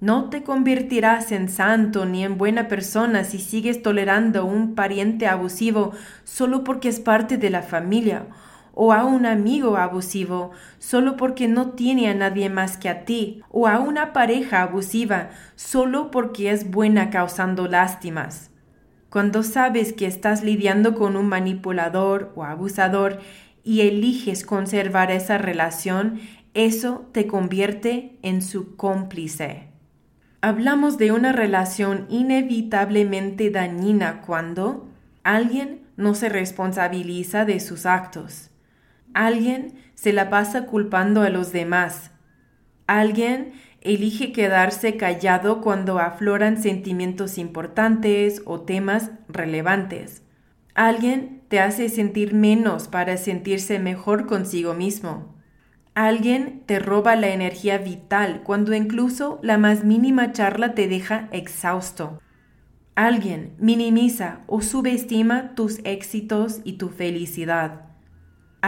No 0.00 0.28
te 0.28 0.42
convertirás 0.42 1.30
en 1.30 1.48
santo 1.48 2.04
ni 2.04 2.24
en 2.24 2.36
buena 2.36 2.66
persona 2.66 3.22
si 3.22 3.38
sigues 3.38 3.80
tolerando 3.80 4.40
a 4.40 4.44
un 4.44 4.74
pariente 4.74 5.28
abusivo 5.28 5.92
solo 6.24 6.64
porque 6.64 6.88
es 6.88 6.98
parte 6.98 7.38
de 7.38 7.50
la 7.50 7.62
familia 7.62 8.26
o 8.78 8.92
a 8.92 9.06
un 9.06 9.24
amigo 9.24 9.78
abusivo 9.78 10.50
solo 10.78 11.16
porque 11.16 11.48
no 11.48 11.70
tiene 11.70 12.10
a 12.10 12.14
nadie 12.14 12.50
más 12.50 12.76
que 12.76 12.90
a 12.90 13.06
ti, 13.06 13.40
o 13.48 13.66
a 13.66 13.80
una 13.80 14.12
pareja 14.12 14.60
abusiva 14.60 15.30
solo 15.54 16.10
porque 16.10 16.50
es 16.50 16.70
buena 16.70 17.08
causando 17.08 17.68
lástimas. 17.68 18.50
Cuando 19.08 19.42
sabes 19.42 19.94
que 19.94 20.06
estás 20.06 20.44
lidiando 20.44 20.94
con 20.94 21.16
un 21.16 21.26
manipulador 21.26 22.34
o 22.36 22.44
abusador 22.44 23.18
y 23.64 23.80
eliges 23.80 24.44
conservar 24.44 25.10
esa 25.10 25.38
relación, 25.38 26.20
eso 26.52 27.08
te 27.12 27.26
convierte 27.26 28.18
en 28.20 28.42
su 28.42 28.76
cómplice. 28.76 29.68
Hablamos 30.42 30.98
de 30.98 31.12
una 31.12 31.32
relación 31.32 32.04
inevitablemente 32.10 33.50
dañina 33.50 34.20
cuando 34.20 34.86
alguien 35.22 35.86
no 35.96 36.14
se 36.14 36.28
responsabiliza 36.28 37.46
de 37.46 37.58
sus 37.58 37.86
actos. 37.86 38.50
Alguien 39.16 39.72
se 39.94 40.12
la 40.12 40.28
pasa 40.28 40.66
culpando 40.66 41.22
a 41.22 41.30
los 41.30 41.50
demás. 41.50 42.10
Alguien 42.86 43.54
elige 43.80 44.30
quedarse 44.30 44.98
callado 44.98 45.62
cuando 45.62 45.98
afloran 45.98 46.62
sentimientos 46.62 47.38
importantes 47.38 48.42
o 48.44 48.60
temas 48.60 49.12
relevantes. 49.26 50.22
Alguien 50.74 51.40
te 51.48 51.60
hace 51.60 51.88
sentir 51.88 52.34
menos 52.34 52.88
para 52.88 53.16
sentirse 53.16 53.78
mejor 53.78 54.26
consigo 54.26 54.74
mismo. 54.74 55.34
Alguien 55.94 56.62
te 56.66 56.78
roba 56.78 57.16
la 57.16 57.28
energía 57.28 57.78
vital 57.78 58.42
cuando 58.44 58.74
incluso 58.74 59.38
la 59.42 59.56
más 59.56 59.82
mínima 59.82 60.32
charla 60.32 60.74
te 60.74 60.88
deja 60.88 61.30
exhausto. 61.32 62.20
Alguien 62.94 63.54
minimiza 63.58 64.40
o 64.46 64.60
subestima 64.60 65.54
tus 65.54 65.78
éxitos 65.84 66.60
y 66.64 66.74
tu 66.74 66.90
felicidad. 66.90 67.85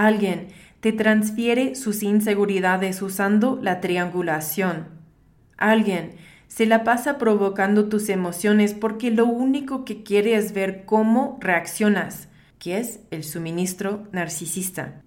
Alguien 0.06 0.48
te 0.78 0.92
transfiere 0.92 1.74
sus 1.74 2.04
inseguridades 2.04 3.02
usando 3.02 3.58
la 3.60 3.80
triangulación. 3.80 4.86
Alguien 5.56 6.12
se 6.46 6.66
la 6.66 6.84
pasa 6.84 7.18
provocando 7.18 7.88
tus 7.88 8.08
emociones 8.08 8.74
porque 8.74 9.10
lo 9.10 9.26
único 9.26 9.84
que 9.84 10.04
quiere 10.04 10.36
es 10.36 10.52
ver 10.52 10.84
cómo 10.84 11.36
reaccionas, 11.40 12.28
que 12.60 12.78
es 12.78 13.00
el 13.10 13.24
suministro 13.24 14.06
narcisista. 14.12 15.02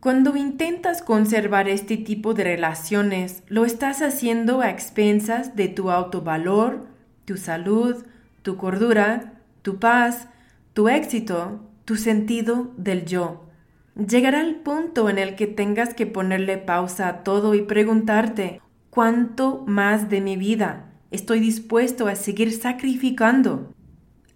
Cuando 0.00 0.36
intentas 0.36 1.02
conservar 1.02 1.68
este 1.68 1.98
tipo 1.98 2.32
de 2.32 2.44
relaciones, 2.44 3.42
lo 3.46 3.66
estás 3.66 4.00
haciendo 4.00 4.62
a 4.62 4.70
expensas 4.70 5.54
de 5.54 5.68
tu 5.68 5.90
autovalor, 5.90 6.86
tu 7.26 7.36
salud, 7.36 8.06
tu 8.40 8.56
cordura, 8.56 9.34
tu 9.60 9.78
paz, 9.78 10.28
tu 10.72 10.88
éxito, 10.88 11.60
tu 11.84 11.96
sentido 11.96 12.72
del 12.78 13.04
yo. 13.04 13.47
Llegará 13.98 14.42
el 14.42 14.54
punto 14.54 15.10
en 15.10 15.18
el 15.18 15.34
que 15.34 15.48
tengas 15.48 15.92
que 15.92 16.06
ponerle 16.06 16.56
pausa 16.56 17.08
a 17.08 17.24
todo 17.24 17.56
y 17.56 17.62
preguntarte, 17.62 18.60
¿cuánto 18.90 19.64
más 19.66 20.08
de 20.08 20.20
mi 20.20 20.36
vida 20.36 20.92
estoy 21.10 21.40
dispuesto 21.40 22.06
a 22.06 22.14
seguir 22.14 22.52
sacrificando? 22.52 23.74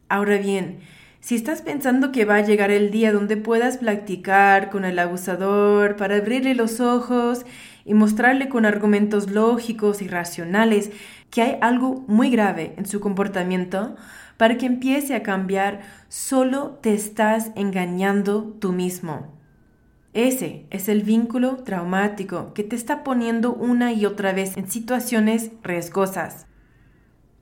Ahora 0.08 0.38
bien, 0.38 0.80
si 1.20 1.36
estás 1.36 1.62
pensando 1.62 2.10
que 2.10 2.24
va 2.24 2.36
a 2.36 2.42
llegar 2.44 2.72
el 2.72 2.90
día 2.90 3.12
donde 3.12 3.36
puedas 3.36 3.78
platicar 3.78 4.68
con 4.68 4.84
el 4.84 4.98
abusador 4.98 5.94
para 5.94 6.16
abrirle 6.16 6.56
los 6.56 6.80
ojos 6.80 7.46
y 7.84 7.94
mostrarle 7.94 8.48
con 8.48 8.66
argumentos 8.66 9.30
lógicos 9.30 10.02
y 10.02 10.08
racionales 10.08 10.90
que 11.30 11.40
hay 11.40 11.58
algo 11.60 12.04
muy 12.08 12.30
grave 12.30 12.74
en 12.78 12.86
su 12.86 12.98
comportamiento, 12.98 13.94
para 14.38 14.58
que 14.58 14.66
empiece 14.66 15.14
a 15.14 15.22
cambiar, 15.22 15.82
solo 16.08 16.80
te 16.82 16.94
estás 16.94 17.52
engañando 17.54 18.56
tú 18.58 18.72
mismo. 18.72 19.40
Ese 20.14 20.66
es 20.70 20.88
el 20.88 21.02
vínculo 21.02 21.56
traumático 21.64 22.52
que 22.52 22.64
te 22.64 22.76
está 22.76 23.02
poniendo 23.02 23.54
una 23.54 23.92
y 23.92 24.04
otra 24.04 24.32
vez 24.32 24.56
en 24.58 24.70
situaciones 24.70 25.50
riesgosas. 25.62 26.46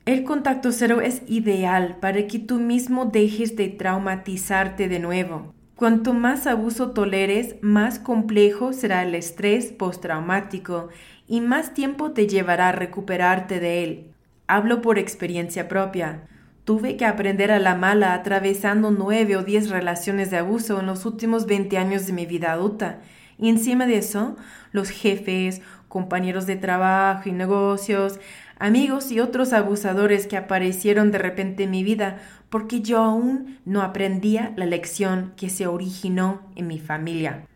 El 0.06 0.24
contacto 0.24 0.70
cero 0.70 1.00
es 1.00 1.22
ideal 1.26 1.98
para 2.00 2.26
que 2.26 2.38
tú 2.38 2.60
mismo 2.60 3.06
dejes 3.06 3.56
de 3.56 3.68
traumatizarte 3.68 4.88
de 4.88 4.98
nuevo. 5.00 5.52
Cuanto 5.74 6.14
más 6.14 6.46
abuso 6.46 6.92
toleres, 6.92 7.56
más 7.60 7.98
complejo 7.98 8.72
será 8.72 9.02
el 9.02 9.14
estrés 9.14 9.72
postraumático 9.72 10.90
y 11.26 11.40
más 11.40 11.74
tiempo 11.74 12.12
te 12.12 12.26
llevará 12.26 12.68
a 12.68 12.72
recuperarte 12.72 13.60
de 13.60 13.82
él. 13.82 14.06
Hablo 14.46 14.80
por 14.82 14.98
experiencia 14.98 15.68
propia. 15.68 16.28
Tuve 16.70 16.96
que 16.96 17.04
aprender 17.04 17.50
a 17.50 17.58
la 17.58 17.74
mala 17.74 18.14
atravesando 18.14 18.92
nueve 18.92 19.36
o 19.36 19.42
diez 19.42 19.70
relaciones 19.70 20.30
de 20.30 20.36
abuso 20.36 20.78
en 20.78 20.86
los 20.86 21.04
últimos 21.04 21.46
20 21.46 21.76
años 21.78 22.06
de 22.06 22.12
mi 22.12 22.26
vida 22.26 22.52
adulta. 22.52 23.00
Y 23.38 23.48
encima 23.48 23.88
de 23.88 23.98
eso, 23.98 24.36
los 24.70 24.88
jefes, 24.88 25.62
compañeros 25.88 26.46
de 26.46 26.54
trabajo 26.54 27.28
y 27.28 27.32
negocios, 27.32 28.20
amigos 28.60 29.10
y 29.10 29.18
otros 29.18 29.52
abusadores 29.52 30.28
que 30.28 30.36
aparecieron 30.36 31.10
de 31.10 31.18
repente 31.18 31.64
en 31.64 31.72
mi 31.72 31.82
vida 31.82 32.18
porque 32.50 32.82
yo 32.82 32.98
aún 32.98 33.58
no 33.64 33.82
aprendía 33.82 34.52
la 34.54 34.66
lección 34.66 35.32
que 35.36 35.50
se 35.50 35.66
originó 35.66 36.40
en 36.54 36.68
mi 36.68 36.78
familia. 36.78 37.48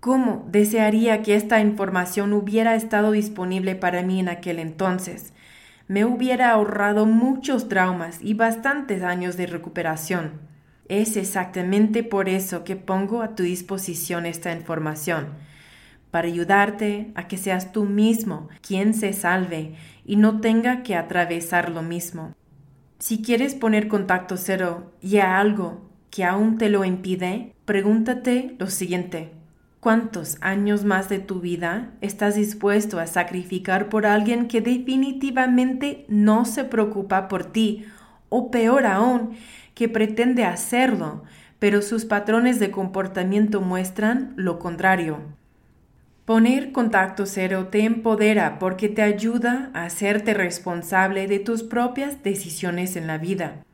¿Cómo 0.00 0.48
desearía 0.50 1.22
que 1.22 1.34
esta 1.34 1.60
información 1.60 2.32
hubiera 2.32 2.74
estado 2.74 3.10
disponible 3.10 3.74
para 3.74 4.02
mí 4.02 4.18
en 4.18 4.30
aquel 4.30 4.58
entonces? 4.58 5.31
Me 5.92 6.06
hubiera 6.06 6.52
ahorrado 6.52 7.04
muchos 7.04 7.68
traumas 7.68 8.18
y 8.22 8.32
bastantes 8.32 9.02
años 9.02 9.36
de 9.36 9.44
recuperación. 9.44 10.40
Es 10.88 11.18
exactamente 11.18 12.02
por 12.02 12.30
eso 12.30 12.64
que 12.64 12.76
pongo 12.76 13.20
a 13.20 13.34
tu 13.34 13.42
disposición 13.42 14.24
esta 14.24 14.54
información, 14.54 15.34
para 16.10 16.28
ayudarte 16.28 17.12
a 17.14 17.28
que 17.28 17.36
seas 17.36 17.72
tú 17.72 17.84
mismo 17.84 18.48
quien 18.66 18.94
se 18.94 19.12
salve 19.12 19.74
y 20.06 20.16
no 20.16 20.40
tenga 20.40 20.82
que 20.82 20.96
atravesar 20.96 21.68
lo 21.68 21.82
mismo. 21.82 22.34
Si 22.98 23.20
quieres 23.20 23.54
poner 23.54 23.86
contacto 23.86 24.38
cero 24.38 24.94
y 25.02 25.18
a 25.18 25.38
algo 25.38 25.90
que 26.08 26.24
aún 26.24 26.56
te 26.56 26.70
lo 26.70 26.86
impide, 26.86 27.54
pregúntate 27.66 28.56
lo 28.58 28.68
siguiente. 28.68 29.41
¿Cuántos 29.82 30.38
años 30.42 30.84
más 30.84 31.08
de 31.08 31.18
tu 31.18 31.40
vida 31.40 31.90
estás 32.00 32.36
dispuesto 32.36 33.00
a 33.00 33.08
sacrificar 33.08 33.88
por 33.88 34.06
alguien 34.06 34.46
que 34.46 34.60
definitivamente 34.60 36.04
no 36.06 36.44
se 36.44 36.62
preocupa 36.62 37.26
por 37.26 37.46
ti? 37.46 37.86
O 38.28 38.52
peor 38.52 38.86
aún, 38.86 39.32
que 39.74 39.88
pretende 39.88 40.44
hacerlo, 40.44 41.24
pero 41.58 41.82
sus 41.82 42.04
patrones 42.04 42.60
de 42.60 42.70
comportamiento 42.70 43.60
muestran 43.60 44.34
lo 44.36 44.60
contrario. 44.60 45.18
Poner 46.26 46.70
contacto 46.70 47.26
cero 47.26 47.66
te 47.68 47.84
empodera 47.84 48.60
porque 48.60 48.88
te 48.88 49.02
ayuda 49.02 49.72
a 49.74 49.86
hacerte 49.86 50.32
responsable 50.32 51.26
de 51.26 51.40
tus 51.40 51.64
propias 51.64 52.22
decisiones 52.22 52.94
en 52.94 53.08
la 53.08 53.18
vida. 53.18 53.64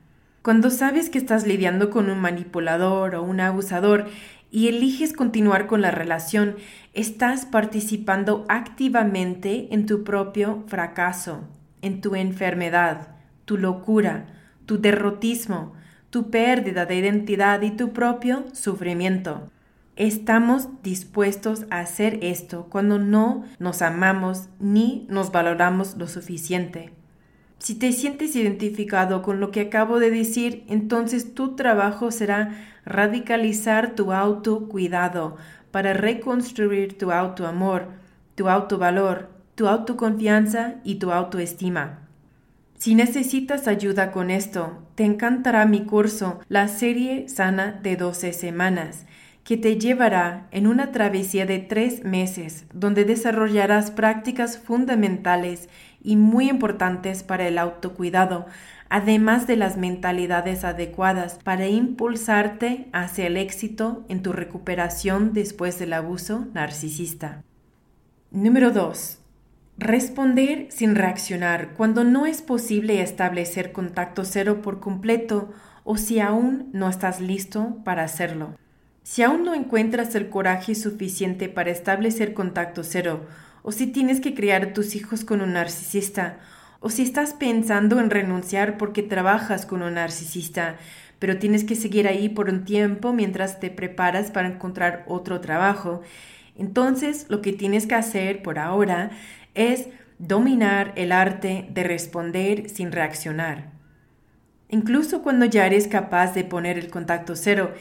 Cuando 0.40 0.70
sabes 0.70 1.10
que 1.10 1.18
estás 1.18 1.46
lidiando 1.46 1.90
con 1.90 2.08
un 2.08 2.20
manipulador 2.20 3.16
o 3.16 3.22
un 3.22 3.40
abusador 3.40 4.06
y 4.50 4.68
eliges 4.68 5.12
continuar 5.12 5.66
con 5.66 5.82
la 5.82 5.90
relación, 5.90 6.56
estás 6.94 7.44
participando 7.44 8.44
activamente 8.48 9.68
en 9.70 9.86
tu 9.86 10.04
propio 10.04 10.64
fracaso, 10.66 11.40
en 11.82 12.00
tu 12.00 12.14
enfermedad, 12.14 13.08
tu 13.44 13.56
locura, 13.56 14.26
tu 14.66 14.80
derrotismo, 14.80 15.74
tu 16.10 16.30
pérdida 16.30 16.86
de 16.86 16.96
identidad 16.96 17.62
y 17.62 17.70
tu 17.70 17.92
propio 17.92 18.44
sufrimiento. 18.52 19.50
Estamos 19.96 20.68
dispuestos 20.82 21.64
a 21.70 21.80
hacer 21.80 22.20
esto 22.22 22.68
cuando 22.70 22.98
no 22.98 23.44
nos 23.58 23.82
amamos 23.82 24.48
ni 24.60 25.06
nos 25.10 25.32
valoramos 25.32 25.96
lo 25.96 26.06
suficiente. 26.06 26.92
Si 27.58 27.74
te 27.74 27.90
sientes 27.90 28.36
identificado 28.36 29.22
con 29.22 29.40
lo 29.40 29.50
que 29.50 29.62
acabo 29.62 29.98
de 29.98 30.10
decir, 30.10 30.64
entonces 30.68 31.34
tu 31.34 31.56
trabajo 31.56 32.12
será 32.12 32.77
radicalizar 32.88 33.94
tu 33.94 34.12
autocuidado 34.12 35.36
para 35.70 35.92
reconstruir 35.92 36.96
tu 36.96 37.12
autoamor, 37.12 37.88
tu 38.34 38.48
autovalor, 38.48 39.28
tu 39.54 39.68
autoconfianza 39.68 40.76
y 40.84 40.96
tu 40.96 41.12
autoestima. 41.12 42.00
Si 42.78 42.94
necesitas 42.94 43.68
ayuda 43.68 44.12
con 44.12 44.30
esto, 44.30 44.78
te 44.94 45.04
encantará 45.04 45.66
mi 45.66 45.84
curso, 45.84 46.40
la 46.48 46.68
serie 46.68 47.28
sana 47.28 47.72
de 47.82 47.96
12 47.96 48.32
semanas, 48.32 49.04
que 49.44 49.56
te 49.56 49.78
llevará 49.78 50.46
en 50.50 50.66
una 50.66 50.92
travesía 50.92 51.44
de 51.44 51.58
tres 51.58 52.04
meses, 52.04 52.66
donde 52.72 53.04
desarrollarás 53.04 53.90
prácticas 53.90 54.58
fundamentales 54.58 55.68
y 56.02 56.16
muy 56.16 56.48
importantes 56.48 57.22
para 57.22 57.48
el 57.48 57.58
autocuidado, 57.58 58.46
además 58.88 59.46
de 59.46 59.56
las 59.56 59.76
mentalidades 59.76 60.64
adecuadas 60.64 61.38
para 61.42 61.66
impulsarte 61.68 62.88
hacia 62.92 63.26
el 63.26 63.36
éxito 63.36 64.04
en 64.08 64.22
tu 64.22 64.32
recuperación 64.32 65.32
después 65.32 65.78
del 65.78 65.92
abuso 65.92 66.46
narcisista. 66.54 67.42
Número 68.30 68.70
2. 68.70 69.18
Responder 69.78 70.66
sin 70.70 70.96
reaccionar 70.96 71.74
cuando 71.74 72.02
no 72.02 72.26
es 72.26 72.42
posible 72.42 73.00
establecer 73.00 73.72
contacto 73.72 74.24
cero 74.24 74.60
por 74.62 74.80
completo 74.80 75.52
o 75.84 75.96
si 75.96 76.20
aún 76.20 76.68
no 76.72 76.88
estás 76.88 77.20
listo 77.20 77.78
para 77.84 78.02
hacerlo. 78.02 78.56
Si 79.04 79.22
aún 79.22 79.44
no 79.44 79.54
encuentras 79.54 80.14
el 80.14 80.28
coraje 80.28 80.74
suficiente 80.74 81.48
para 81.48 81.70
establecer 81.70 82.34
contacto 82.34 82.84
cero, 82.84 83.26
o 83.62 83.72
si 83.72 83.86
tienes 83.86 84.20
que 84.20 84.34
criar 84.34 84.74
tus 84.74 84.94
hijos 84.94 85.24
con 85.24 85.40
un 85.40 85.54
narcisista, 85.54 86.38
o 86.80 86.90
si 86.90 87.02
estás 87.02 87.32
pensando 87.32 88.00
en 88.00 88.10
renunciar 88.10 88.78
porque 88.78 89.02
trabajas 89.02 89.66
con 89.66 89.82
un 89.82 89.94
narcisista, 89.94 90.76
pero 91.18 91.38
tienes 91.38 91.64
que 91.64 91.74
seguir 91.74 92.06
ahí 92.06 92.28
por 92.28 92.48
un 92.48 92.64
tiempo 92.64 93.12
mientras 93.12 93.60
te 93.60 93.70
preparas 93.70 94.30
para 94.30 94.48
encontrar 94.48 95.04
otro 95.08 95.40
trabajo, 95.40 96.02
entonces 96.56 97.26
lo 97.28 97.40
que 97.40 97.52
tienes 97.52 97.86
que 97.86 97.94
hacer 97.94 98.42
por 98.42 98.58
ahora 98.58 99.10
es 99.54 99.88
dominar 100.18 100.92
el 100.96 101.12
arte 101.12 101.68
de 101.70 101.84
responder 101.84 102.68
sin 102.68 102.92
reaccionar. 102.92 103.70
Incluso 104.68 105.22
cuando 105.22 105.46
ya 105.46 105.66
eres 105.66 105.88
capaz 105.88 106.34
de 106.34 106.44
poner 106.44 106.78
el 106.78 106.90
contacto 106.90 107.36
cero, 107.36 107.72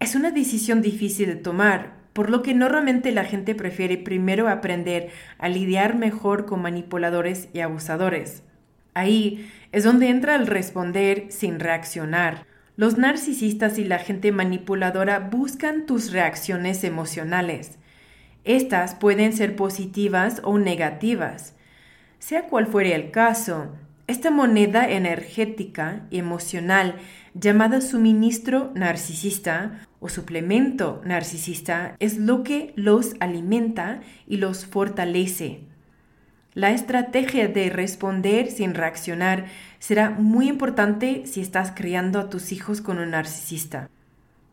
es 0.00 0.14
una 0.14 0.30
decisión 0.30 0.82
difícil 0.82 1.28
de 1.28 1.36
tomar, 1.36 2.01
por 2.12 2.30
lo 2.30 2.42
que 2.42 2.54
normalmente 2.54 3.12
la 3.12 3.24
gente 3.24 3.54
prefiere 3.54 3.96
primero 3.96 4.48
aprender 4.48 5.10
a 5.38 5.48
lidiar 5.48 5.96
mejor 5.96 6.46
con 6.46 6.62
manipuladores 6.62 7.48
y 7.52 7.60
abusadores. 7.60 8.42
Ahí 8.94 9.50
es 9.72 9.84
donde 9.84 10.08
entra 10.08 10.36
el 10.36 10.46
responder 10.46 11.26
sin 11.30 11.60
reaccionar. 11.60 12.46
Los 12.76 12.98
narcisistas 12.98 13.78
y 13.78 13.84
la 13.84 13.98
gente 13.98 14.32
manipuladora 14.32 15.18
buscan 15.18 15.86
tus 15.86 16.12
reacciones 16.12 16.84
emocionales. 16.84 17.78
Estas 18.44 18.94
pueden 18.94 19.32
ser 19.32 19.56
positivas 19.56 20.40
o 20.44 20.58
negativas. 20.58 21.54
Sea 22.18 22.48
cual 22.48 22.66
fuere 22.66 22.94
el 22.94 23.10
caso, 23.10 23.72
esta 24.06 24.30
moneda 24.30 24.90
energética 24.90 26.06
y 26.10 26.18
emocional 26.18 26.96
llamada 27.34 27.80
suministro 27.80 28.72
narcisista 28.74 29.86
o 30.00 30.08
suplemento 30.08 31.00
narcisista 31.04 31.96
es 31.98 32.18
lo 32.18 32.42
que 32.42 32.72
los 32.76 33.14
alimenta 33.20 34.00
y 34.26 34.36
los 34.36 34.66
fortalece. 34.66 35.60
La 36.54 36.70
estrategia 36.72 37.48
de 37.48 37.70
responder 37.70 38.50
sin 38.50 38.74
reaccionar 38.74 39.46
será 39.78 40.10
muy 40.10 40.48
importante 40.48 41.22
si 41.24 41.40
estás 41.40 41.72
criando 41.74 42.18
a 42.18 42.28
tus 42.28 42.52
hijos 42.52 42.82
con 42.82 42.98
un 42.98 43.12
narcisista. 43.12 43.88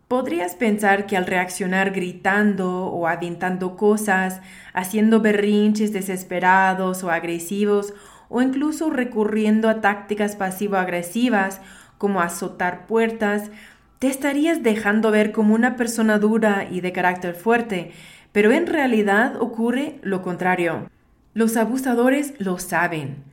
Podrías 0.07 0.55
pensar 0.55 1.05
que 1.05 1.17
al 1.17 1.27
reaccionar 1.27 1.91
gritando 1.91 2.85
o 2.85 3.05
aventando 3.05 3.75
cosas, 3.75 4.41
haciendo 4.73 5.19
berrinches 5.19 5.91
desesperados 5.91 7.03
o 7.03 7.11
agresivos, 7.11 7.93
o 8.29 8.41
incluso 8.41 8.89
recurriendo 8.89 9.69
a 9.69 9.81
tácticas 9.81 10.35
pasivo-agresivas 10.35 11.61
como 11.99 12.21
azotar 12.21 12.87
puertas, 12.87 13.51
te 13.99 14.07
estarías 14.07 14.63
dejando 14.63 15.11
ver 15.11 15.31
como 15.31 15.53
una 15.53 15.75
persona 15.75 16.17
dura 16.17 16.67
y 16.71 16.81
de 16.81 16.91
carácter 16.93 17.35
fuerte, 17.35 17.91
pero 18.31 18.51
en 18.51 18.65
realidad 18.65 19.35
ocurre 19.39 19.99
lo 20.01 20.23
contrario. 20.23 20.89
Los 21.33 21.57
abusadores 21.57 22.33
lo 22.39 22.57
saben. 22.57 23.23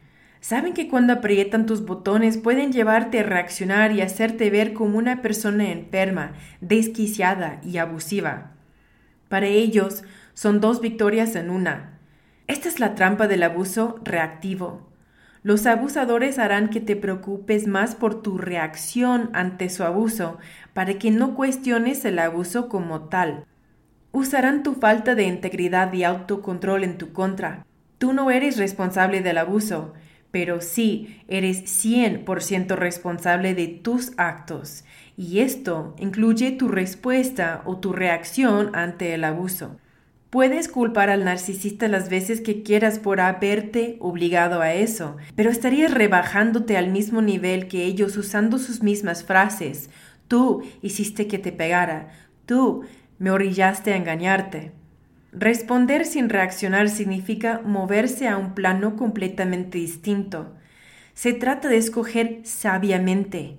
Saben 0.40 0.74
que 0.74 0.88
cuando 0.88 1.12
aprietan 1.12 1.66
tus 1.66 1.86
botones 1.86 2.36
pueden 2.36 2.72
llevarte 2.72 3.20
a 3.20 3.22
reaccionar 3.22 3.92
y 3.92 4.00
hacerte 4.00 4.50
ver 4.50 4.74
como 4.74 4.98
una 4.98 5.22
persona 5.22 5.70
enferma, 5.70 6.32
desquiciada 6.60 7.60
y 7.64 7.78
abusiva. 7.78 8.52
Para 9.28 9.46
ellos 9.46 10.02
son 10.34 10.60
dos 10.60 10.80
victorias 10.80 11.36
en 11.36 11.50
una. 11.50 11.98
Esta 12.48 12.68
es 12.68 12.80
la 12.80 12.94
trampa 12.94 13.28
del 13.28 13.42
abuso 13.42 14.00
reactivo. 14.04 14.86
Los 15.46 15.64
abusadores 15.66 16.40
harán 16.40 16.70
que 16.70 16.80
te 16.80 16.96
preocupes 16.96 17.68
más 17.68 17.94
por 17.94 18.20
tu 18.20 18.36
reacción 18.36 19.30
ante 19.32 19.70
su 19.70 19.84
abuso 19.84 20.38
para 20.74 20.98
que 20.98 21.12
no 21.12 21.36
cuestiones 21.36 22.04
el 22.04 22.18
abuso 22.18 22.68
como 22.68 23.02
tal. 23.02 23.44
Usarán 24.10 24.64
tu 24.64 24.74
falta 24.74 25.14
de 25.14 25.22
integridad 25.22 25.92
y 25.92 26.02
autocontrol 26.02 26.82
en 26.82 26.98
tu 26.98 27.12
contra. 27.12 27.64
Tú 27.98 28.12
no 28.12 28.32
eres 28.32 28.56
responsable 28.56 29.22
del 29.22 29.38
abuso 29.38 29.94
pero 30.32 30.60
sí 30.60 31.22
eres 31.28 31.62
100% 31.62 32.74
responsable 32.74 33.54
de 33.54 33.68
tus 33.68 34.14
actos 34.16 34.84
y 35.16 35.38
esto 35.38 35.94
incluye 36.00 36.50
tu 36.50 36.66
respuesta 36.66 37.62
o 37.66 37.78
tu 37.78 37.92
reacción 37.92 38.74
ante 38.74 39.14
el 39.14 39.22
abuso. 39.22 39.76
Puedes 40.36 40.68
culpar 40.68 41.08
al 41.08 41.24
narcisista 41.24 41.88
las 41.88 42.10
veces 42.10 42.42
que 42.42 42.62
quieras 42.62 42.98
por 42.98 43.22
haberte 43.22 43.96
obligado 44.00 44.60
a 44.60 44.74
eso, 44.74 45.16
pero 45.34 45.48
estarías 45.48 45.94
rebajándote 45.94 46.76
al 46.76 46.90
mismo 46.90 47.22
nivel 47.22 47.68
que 47.68 47.84
ellos 47.84 48.18
usando 48.18 48.58
sus 48.58 48.82
mismas 48.82 49.24
frases. 49.24 49.88
Tú 50.28 50.62
hiciste 50.82 51.26
que 51.26 51.38
te 51.38 51.52
pegara, 51.52 52.10
tú 52.44 52.82
me 53.18 53.30
orillaste 53.30 53.94
a 53.94 53.96
engañarte. 53.96 54.72
Responder 55.32 56.04
sin 56.04 56.28
reaccionar 56.28 56.90
significa 56.90 57.62
moverse 57.64 58.28
a 58.28 58.36
un 58.36 58.54
plano 58.54 58.94
completamente 58.94 59.78
distinto. 59.78 60.54
Se 61.14 61.32
trata 61.32 61.68
de 61.70 61.78
escoger 61.78 62.40
sabiamente. 62.42 63.56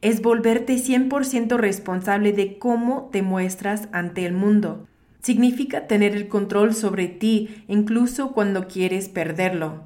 Es 0.00 0.22
volverte 0.22 0.76
100% 0.76 1.58
responsable 1.58 2.32
de 2.32 2.58
cómo 2.58 3.10
te 3.12 3.20
muestras 3.20 3.90
ante 3.92 4.24
el 4.24 4.32
mundo. 4.32 4.86
Significa 5.24 5.86
tener 5.86 6.14
el 6.14 6.28
control 6.28 6.74
sobre 6.74 7.08
ti 7.08 7.64
incluso 7.66 8.32
cuando 8.32 8.68
quieres 8.68 9.08
perderlo. 9.08 9.84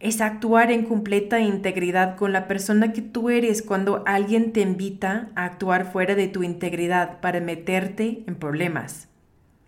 Es 0.00 0.20
actuar 0.20 0.72
en 0.72 0.84
completa 0.84 1.38
integridad 1.38 2.16
con 2.16 2.32
la 2.32 2.48
persona 2.48 2.92
que 2.92 3.00
tú 3.00 3.30
eres 3.30 3.62
cuando 3.62 4.02
alguien 4.04 4.52
te 4.52 4.62
invita 4.62 5.28
a 5.36 5.44
actuar 5.44 5.92
fuera 5.92 6.16
de 6.16 6.26
tu 6.26 6.42
integridad 6.42 7.20
para 7.20 7.38
meterte 7.38 8.24
en 8.26 8.34
problemas. 8.34 9.06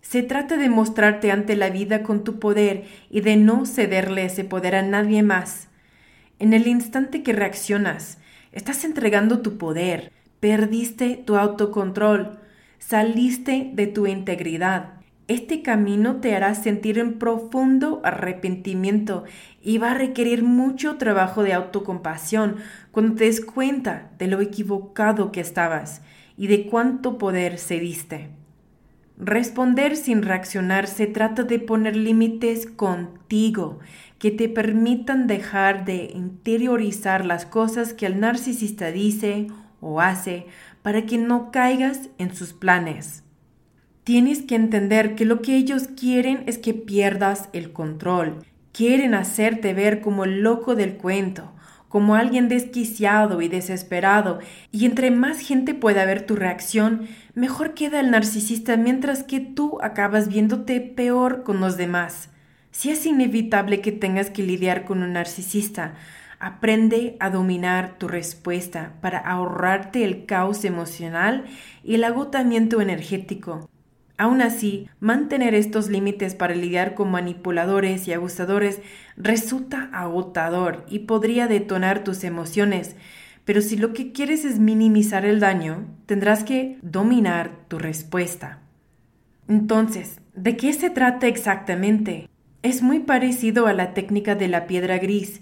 Se 0.01 0.23
trata 0.23 0.57
de 0.57 0.67
mostrarte 0.67 1.31
ante 1.31 1.55
la 1.55 1.69
vida 1.69 2.03
con 2.03 2.25
tu 2.25 2.37
poder 2.37 2.83
y 3.09 3.21
de 3.21 3.37
no 3.37 3.65
cederle 3.65 4.25
ese 4.25 4.43
poder 4.43 4.75
a 4.75 4.81
nadie 4.81 5.23
más. 5.23 5.69
En 6.37 6.51
el 6.51 6.67
instante 6.67 7.23
que 7.23 7.31
reaccionas, 7.31 8.17
estás 8.51 8.83
entregando 8.83 9.39
tu 9.39 9.57
poder, 9.57 10.11
perdiste 10.41 11.15
tu 11.15 11.37
autocontrol, 11.37 12.39
saliste 12.77 13.71
de 13.73 13.87
tu 13.87 14.05
integridad. 14.05 14.96
Este 15.27 15.61
camino 15.61 16.21
te 16.21 16.33
hará 16.35 16.55
sentir 16.55 17.03
un 17.03 17.19
profundo 17.19 17.99
arrepentimiento 18.05 19.25
y 19.61 19.77
va 19.77 19.91
a 19.91 19.93
requerir 19.93 20.41
mucho 20.43 20.95
trabajo 20.95 21.43
de 21.43 21.51
autocompasión 21.51 22.55
cuando 22.91 23.15
te 23.15 23.25
des 23.25 23.43
cuenta 23.43 24.09
de 24.19 24.27
lo 24.27 24.39
equivocado 24.39 25.33
que 25.33 25.41
estabas 25.41 26.01
y 26.37 26.47
de 26.47 26.67
cuánto 26.67 27.17
poder 27.17 27.57
cediste. 27.57 28.29
Responder 29.17 29.97
sin 29.97 30.21
reaccionar 30.21 30.87
se 30.87 31.07
trata 31.07 31.43
de 31.43 31.59
poner 31.59 31.97
límites 31.97 32.65
contigo 32.65 33.79
que 34.19 34.31
te 34.31 34.47
permitan 34.47 35.27
dejar 35.27 35.83
de 35.83 36.11
interiorizar 36.13 37.25
las 37.25 37.45
cosas 37.45 37.93
que 37.93 38.05
el 38.05 38.21
narcisista 38.21 38.93
dice 38.93 39.47
o 39.81 39.99
hace 39.99 40.45
para 40.83 41.05
que 41.05 41.17
no 41.17 41.51
caigas 41.51 42.11
en 42.17 42.33
sus 42.33 42.53
planes. 42.53 43.23
Tienes 44.07 44.41
que 44.41 44.55
entender 44.55 45.15
que 45.15 45.25
lo 45.25 45.41
que 45.41 45.57
ellos 45.57 45.89
quieren 45.89 46.43
es 46.45 46.57
que 46.57 46.73
pierdas 46.73 47.49
el 47.51 47.73
control. 47.73 48.41
Quieren 48.71 49.13
hacerte 49.13 49.73
ver 49.73 49.99
como 49.99 50.23
el 50.23 50.43
loco 50.43 50.75
del 50.75 50.95
cuento, 50.95 51.51
como 51.89 52.15
alguien 52.15 52.47
desquiciado 52.47 53.41
y 53.41 53.49
desesperado, 53.49 54.39
y 54.71 54.85
entre 54.85 55.11
más 55.11 55.41
gente 55.41 55.73
pueda 55.73 56.05
ver 56.05 56.25
tu 56.25 56.37
reacción, 56.37 57.09
mejor 57.33 57.73
queda 57.73 57.99
el 57.99 58.09
narcisista 58.09 58.77
mientras 58.77 59.23
que 59.23 59.41
tú 59.41 59.77
acabas 59.81 60.29
viéndote 60.29 60.79
peor 60.79 61.43
con 61.43 61.59
los 61.59 61.75
demás. 61.75 62.29
Si 62.71 62.91
es 62.91 63.05
inevitable 63.05 63.81
que 63.81 63.91
tengas 63.91 64.29
que 64.29 64.43
lidiar 64.43 64.85
con 64.85 65.03
un 65.03 65.11
narcisista, 65.11 65.95
aprende 66.39 67.17
a 67.19 67.29
dominar 67.29 67.97
tu 67.97 68.07
respuesta 68.07 68.93
para 69.01 69.19
ahorrarte 69.19 70.05
el 70.05 70.25
caos 70.25 70.63
emocional 70.63 71.43
y 71.83 71.95
el 71.95 72.05
agotamiento 72.05 72.79
energético. 72.79 73.67
Aún 74.17 74.41
así, 74.41 74.89
mantener 74.99 75.53
estos 75.53 75.89
límites 75.89 76.33
para 76.33 76.55
lidiar 76.55 76.95
con 76.95 77.11
manipuladores 77.11 78.07
y 78.07 78.13
abusadores 78.13 78.81
resulta 79.15 79.89
agotador 79.93 80.85
y 80.89 80.99
podría 80.99 81.47
detonar 81.47 82.03
tus 82.03 82.23
emociones. 82.23 82.95
Pero 83.45 83.61
si 83.61 83.77
lo 83.77 83.93
que 83.93 84.11
quieres 84.11 84.43
es 84.43 84.59
minimizar 84.59 85.23
el 85.23 85.39
daño, 85.39 85.85
tendrás 86.07 86.43
que 86.43 86.79
dominar 86.81 87.51
tu 87.67 87.77
respuesta. 87.77 88.59
Entonces, 89.47 90.19
¿de 90.33 90.57
qué 90.57 90.73
se 90.73 90.89
trata 90.89 91.27
exactamente? 91.27 92.27
Es 92.63 92.81
muy 92.81 92.99
parecido 92.99 93.67
a 93.67 93.73
la 93.73 93.93
técnica 93.93 94.35
de 94.35 94.47
la 94.47 94.65
piedra 94.65 94.97
gris. 94.97 95.41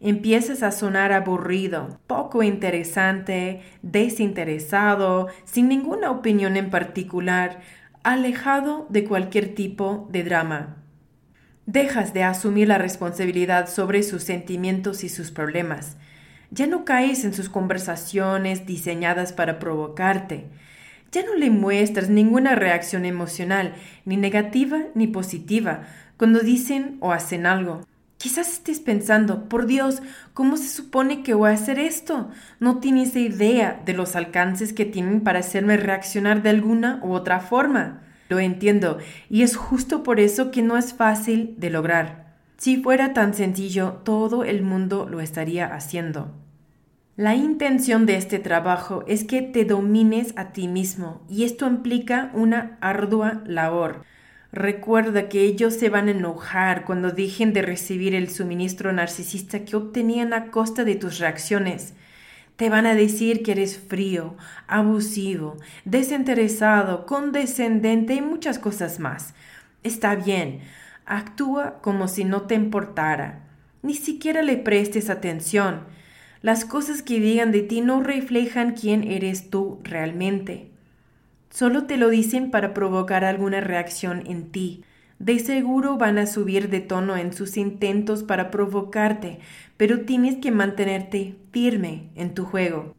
Empiezas 0.00 0.62
a 0.62 0.72
sonar 0.72 1.12
aburrido, 1.12 2.00
poco 2.06 2.42
interesante, 2.42 3.62
desinteresado, 3.82 5.28
sin 5.44 5.68
ninguna 5.68 6.10
opinión 6.10 6.56
en 6.56 6.70
particular, 6.70 7.60
alejado 8.02 8.86
de 8.88 9.04
cualquier 9.04 9.54
tipo 9.54 10.08
de 10.10 10.24
drama. 10.24 10.76
Dejas 11.66 12.12
de 12.12 12.24
asumir 12.24 12.68
la 12.68 12.78
responsabilidad 12.78 13.68
sobre 13.68 14.02
sus 14.02 14.24
sentimientos 14.24 15.04
y 15.04 15.08
sus 15.08 15.30
problemas. 15.30 15.96
Ya 16.50 16.66
no 16.66 16.84
caes 16.84 17.24
en 17.24 17.32
sus 17.32 17.48
conversaciones 17.48 18.66
diseñadas 18.66 19.32
para 19.32 19.58
provocarte. 19.58 20.46
Ya 21.12 21.24
no 21.24 21.34
le 21.34 21.50
muestras 21.50 22.08
ninguna 22.08 22.54
reacción 22.54 23.04
emocional, 23.04 23.74
ni 24.04 24.16
negativa 24.16 24.80
ni 24.94 25.06
positiva, 25.06 25.82
cuando 26.16 26.40
dicen 26.40 26.96
o 27.00 27.12
hacen 27.12 27.46
algo. 27.46 27.86
Quizás 28.22 28.52
estés 28.52 28.78
pensando, 28.78 29.48
por 29.48 29.66
Dios, 29.66 30.00
¿cómo 30.32 30.56
se 30.56 30.68
supone 30.68 31.24
que 31.24 31.34
voy 31.34 31.50
a 31.50 31.54
hacer 31.54 31.80
esto? 31.80 32.30
No 32.60 32.78
tienes 32.78 33.16
idea 33.16 33.82
de 33.84 33.94
los 33.94 34.14
alcances 34.14 34.72
que 34.72 34.84
tienen 34.84 35.22
para 35.22 35.40
hacerme 35.40 35.76
reaccionar 35.76 36.40
de 36.40 36.50
alguna 36.50 37.00
u 37.02 37.14
otra 37.14 37.40
forma. 37.40 38.04
Lo 38.28 38.38
entiendo, 38.38 38.98
y 39.28 39.42
es 39.42 39.56
justo 39.56 40.04
por 40.04 40.20
eso 40.20 40.52
que 40.52 40.62
no 40.62 40.76
es 40.76 40.94
fácil 40.94 41.56
de 41.58 41.70
lograr. 41.70 42.36
Si 42.58 42.80
fuera 42.80 43.12
tan 43.12 43.34
sencillo, 43.34 44.02
todo 44.04 44.44
el 44.44 44.62
mundo 44.62 45.08
lo 45.10 45.20
estaría 45.20 45.66
haciendo. 45.66 46.30
La 47.16 47.34
intención 47.34 48.06
de 48.06 48.18
este 48.18 48.38
trabajo 48.38 49.02
es 49.08 49.24
que 49.24 49.42
te 49.42 49.64
domines 49.64 50.32
a 50.36 50.52
ti 50.52 50.68
mismo, 50.68 51.22
y 51.28 51.42
esto 51.42 51.66
implica 51.66 52.30
una 52.34 52.78
ardua 52.80 53.42
labor. 53.46 54.04
Recuerda 54.52 55.30
que 55.30 55.40
ellos 55.40 55.72
se 55.74 55.88
van 55.88 56.08
a 56.08 56.10
enojar 56.10 56.84
cuando 56.84 57.10
dejen 57.10 57.54
de 57.54 57.62
recibir 57.62 58.14
el 58.14 58.28
suministro 58.28 58.92
narcisista 58.92 59.64
que 59.64 59.76
obtenían 59.76 60.34
a 60.34 60.50
costa 60.50 60.84
de 60.84 60.94
tus 60.94 61.18
reacciones. 61.18 61.94
Te 62.56 62.68
van 62.68 62.84
a 62.84 62.94
decir 62.94 63.42
que 63.42 63.52
eres 63.52 63.78
frío, 63.78 64.36
abusivo, 64.66 65.56
desinteresado, 65.86 67.06
condescendente 67.06 68.12
y 68.12 68.20
muchas 68.20 68.58
cosas 68.58 69.00
más. 69.00 69.32
Está 69.84 70.16
bien, 70.16 70.60
actúa 71.06 71.80
como 71.80 72.06
si 72.06 72.24
no 72.24 72.42
te 72.42 72.54
importara. 72.54 73.48
Ni 73.80 73.94
siquiera 73.94 74.42
le 74.42 74.58
prestes 74.58 75.08
atención. 75.08 75.86
Las 76.42 76.66
cosas 76.66 77.02
que 77.02 77.20
digan 77.20 77.52
de 77.52 77.62
ti 77.62 77.80
no 77.80 78.02
reflejan 78.02 78.74
quién 78.74 79.02
eres 79.10 79.48
tú 79.48 79.80
realmente. 79.82 80.71
Solo 81.52 81.84
te 81.84 81.98
lo 81.98 82.08
dicen 82.08 82.50
para 82.50 82.72
provocar 82.72 83.26
alguna 83.26 83.60
reacción 83.60 84.22
en 84.26 84.50
ti. 84.50 84.84
De 85.18 85.38
seguro 85.38 85.98
van 85.98 86.16
a 86.16 86.26
subir 86.26 86.70
de 86.70 86.80
tono 86.80 87.14
en 87.18 87.34
sus 87.34 87.58
intentos 87.58 88.22
para 88.22 88.50
provocarte, 88.50 89.38
pero 89.76 90.00
tienes 90.00 90.38
que 90.38 90.50
mantenerte 90.50 91.36
firme 91.52 92.08
en 92.14 92.32
tu 92.32 92.46
juego. 92.46 92.96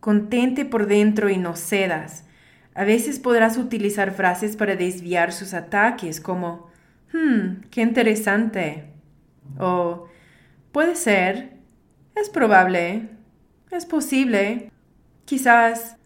Contente 0.00 0.64
por 0.64 0.86
dentro 0.86 1.28
y 1.28 1.36
no 1.36 1.56
cedas. 1.56 2.24
A 2.74 2.84
veces 2.84 3.18
podrás 3.18 3.58
utilizar 3.58 4.12
frases 4.12 4.56
para 4.56 4.76
desviar 4.76 5.30
sus 5.30 5.52
ataques 5.52 6.22
como, 6.22 6.70
hmm, 7.12 7.66
qué 7.70 7.82
interesante. 7.82 8.94
O, 9.58 10.06
puede 10.72 10.96
ser, 10.96 11.58
es 12.16 12.30
probable, 12.30 13.10
es 13.70 13.84
posible, 13.84 14.70
quizás, 15.26 15.98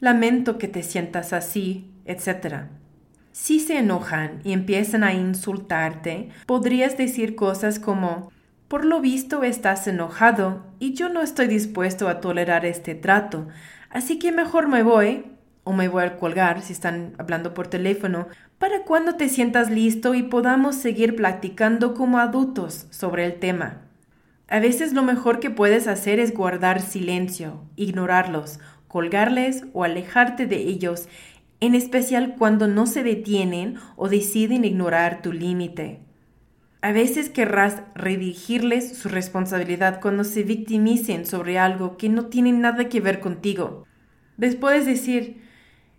lamento 0.00 0.58
que 0.58 0.68
te 0.68 0.82
sientas 0.82 1.32
así, 1.32 1.90
etc. 2.04 2.64
Si 3.32 3.60
se 3.60 3.78
enojan 3.78 4.40
y 4.42 4.52
empiezan 4.52 5.04
a 5.04 5.12
insultarte, 5.12 6.30
podrías 6.46 6.98
decir 6.98 7.36
cosas 7.36 7.78
como, 7.78 8.32
por 8.66 8.84
lo 8.84 9.00
visto 9.00 9.44
estás 9.44 9.86
enojado 9.86 10.66
y 10.78 10.94
yo 10.94 11.08
no 11.08 11.22
estoy 11.22 11.46
dispuesto 11.46 12.08
a 12.08 12.20
tolerar 12.20 12.64
este 12.64 12.94
trato, 12.94 13.48
así 13.90 14.18
que 14.18 14.32
mejor 14.32 14.68
me 14.68 14.82
voy, 14.82 15.26
o 15.64 15.72
me 15.72 15.88
voy 15.88 16.04
a 16.04 16.16
colgar 16.16 16.62
si 16.62 16.72
están 16.72 17.14
hablando 17.18 17.54
por 17.54 17.68
teléfono, 17.68 18.26
para 18.58 18.82
cuando 18.84 19.16
te 19.16 19.28
sientas 19.28 19.70
listo 19.70 20.14
y 20.14 20.22
podamos 20.22 20.76
seguir 20.76 21.16
platicando 21.16 21.94
como 21.94 22.18
adultos 22.18 22.86
sobre 22.90 23.26
el 23.26 23.38
tema. 23.38 23.82
A 24.48 24.58
veces 24.58 24.92
lo 24.92 25.04
mejor 25.04 25.38
que 25.38 25.50
puedes 25.50 25.86
hacer 25.86 26.18
es 26.18 26.34
guardar 26.34 26.82
silencio, 26.82 27.62
ignorarlos 27.76 28.58
colgarles 28.90 29.64
o 29.72 29.84
alejarte 29.84 30.46
de 30.46 30.56
ellos, 30.56 31.08
en 31.60 31.76
especial 31.76 32.34
cuando 32.36 32.66
no 32.66 32.86
se 32.86 33.04
detienen 33.04 33.76
o 33.94 34.08
deciden 34.08 34.64
ignorar 34.64 35.22
tu 35.22 35.32
límite. 35.32 36.00
A 36.82 36.90
veces 36.90 37.28
querrás 37.28 37.82
redirigirles 37.94 38.98
su 38.98 39.08
responsabilidad 39.08 40.00
cuando 40.00 40.24
se 40.24 40.42
victimicen 40.42 41.24
sobre 41.24 41.58
algo 41.58 41.96
que 41.98 42.08
no 42.08 42.26
tiene 42.26 42.52
nada 42.52 42.88
que 42.88 43.00
ver 43.00 43.20
contigo. 43.20 43.86
Después 44.36 44.86
decir, 44.86 45.40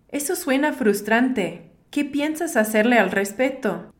eso 0.08 0.36
suena 0.36 0.74
frustrante. 0.74 1.70
¿Qué 1.90 2.04
piensas 2.04 2.56
hacerle 2.56 2.98
al 2.98 3.10
respecto? 3.10 3.94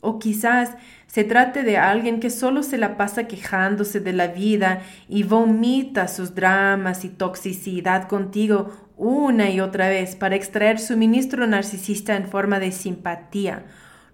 O 0.00 0.18
quizás 0.18 0.76
se 1.06 1.24
trate 1.24 1.62
de 1.62 1.78
alguien 1.78 2.20
que 2.20 2.30
solo 2.30 2.62
se 2.62 2.78
la 2.78 2.96
pasa 2.96 3.26
quejándose 3.26 4.00
de 4.00 4.12
la 4.12 4.26
vida 4.26 4.82
y 5.08 5.22
vomita 5.22 6.08
sus 6.08 6.34
dramas 6.34 7.04
y 7.04 7.08
toxicidad 7.08 8.08
contigo 8.08 8.72
una 8.96 9.50
y 9.50 9.60
otra 9.60 9.88
vez 9.88 10.16
para 10.16 10.36
extraer 10.36 10.78
suministro 10.78 11.46
narcisista 11.46 12.16
en 12.16 12.26
forma 12.26 12.58
de 12.58 12.72
simpatía, 12.72 13.64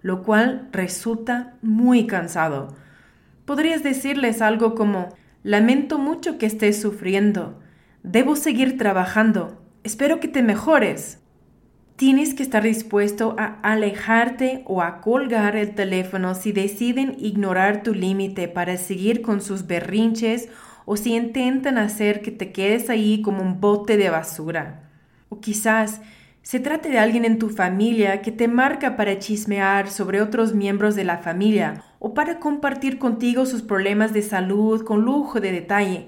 lo 0.01 0.23
cual 0.23 0.69
resulta 0.71 1.55
muy 1.61 2.05
cansado. 2.05 2.75
Podrías 3.45 3.83
decirles 3.83 4.41
algo 4.41 4.75
como, 4.75 5.09
lamento 5.41 5.97
mucho 5.97 6.37
que 6.37 6.45
estés 6.45 6.81
sufriendo, 6.81 7.59
debo 8.03 8.35
seguir 8.35 8.77
trabajando, 8.77 9.61
espero 9.83 10.19
que 10.19 10.27
te 10.27 10.43
mejores. 10.43 11.22
Tienes 11.95 12.33
que 12.33 12.41
estar 12.41 12.63
dispuesto 12.63 13.35
a 13.37 13.59
alejarte 13.61 14.63
o 14.65 14.81
a 14.81 14.99
colgar 14.99 15.55
el 15.55 15.75
teléfono 15.75 16.33
si 16.33 16.51
deciden 16.51 17.15
ignorar 17.19 17.83
tu 17.83 17.93
límite 17.93 18.47
para 18.47 18.77
seguir 18.77 19.21
con 19.21 19.41
sus 19.41 19.67
berrinches 19.67 20.49
o 20.85 20.97
si 20.97 21.13
intentan 21.13 21.77
hacer 21.77 22.23
que 22.23 22.31
te 22.31 22.51
quedes 22.51 22.89
ahí 22.89 23.21
como 23.21 23.43
un 23.43 23.61
bote 23.61 23.95
de 23.95 24.09
basura. 24.09 24.89
O 25.29 25.39
quizás 25.39 26.01
se 26.41 26.59
trate 26.59 26.89
de 26.89 26.97
alguien 26.97 27.25
en 27.25 27.37
tu 27.37 27.49
familia 27.49 28.23
que 28.23 28.31
te 28.31 28.47
marca 28.47 28.97
para 28.97 29.19
chismear 29.19 29.87
sobre 29.87 30.19
otros 30.19 30.55
miembros 30.55 30.95
de 30.95 31.03
la 31.03 31.19
familia 31.19 31.83
o 31.99 32.15
para 32.15 32.39
compartir 32.39 32.97
contigo 32.97 33.45
sus 33.45 33.61
problemas 33.61 34.13
de 34.13 34.23
salud 34.23 34.83
con 34.83 35.01
lujo 35.03 35.39
de 35.39 35.51
detalle. 35.51 36.07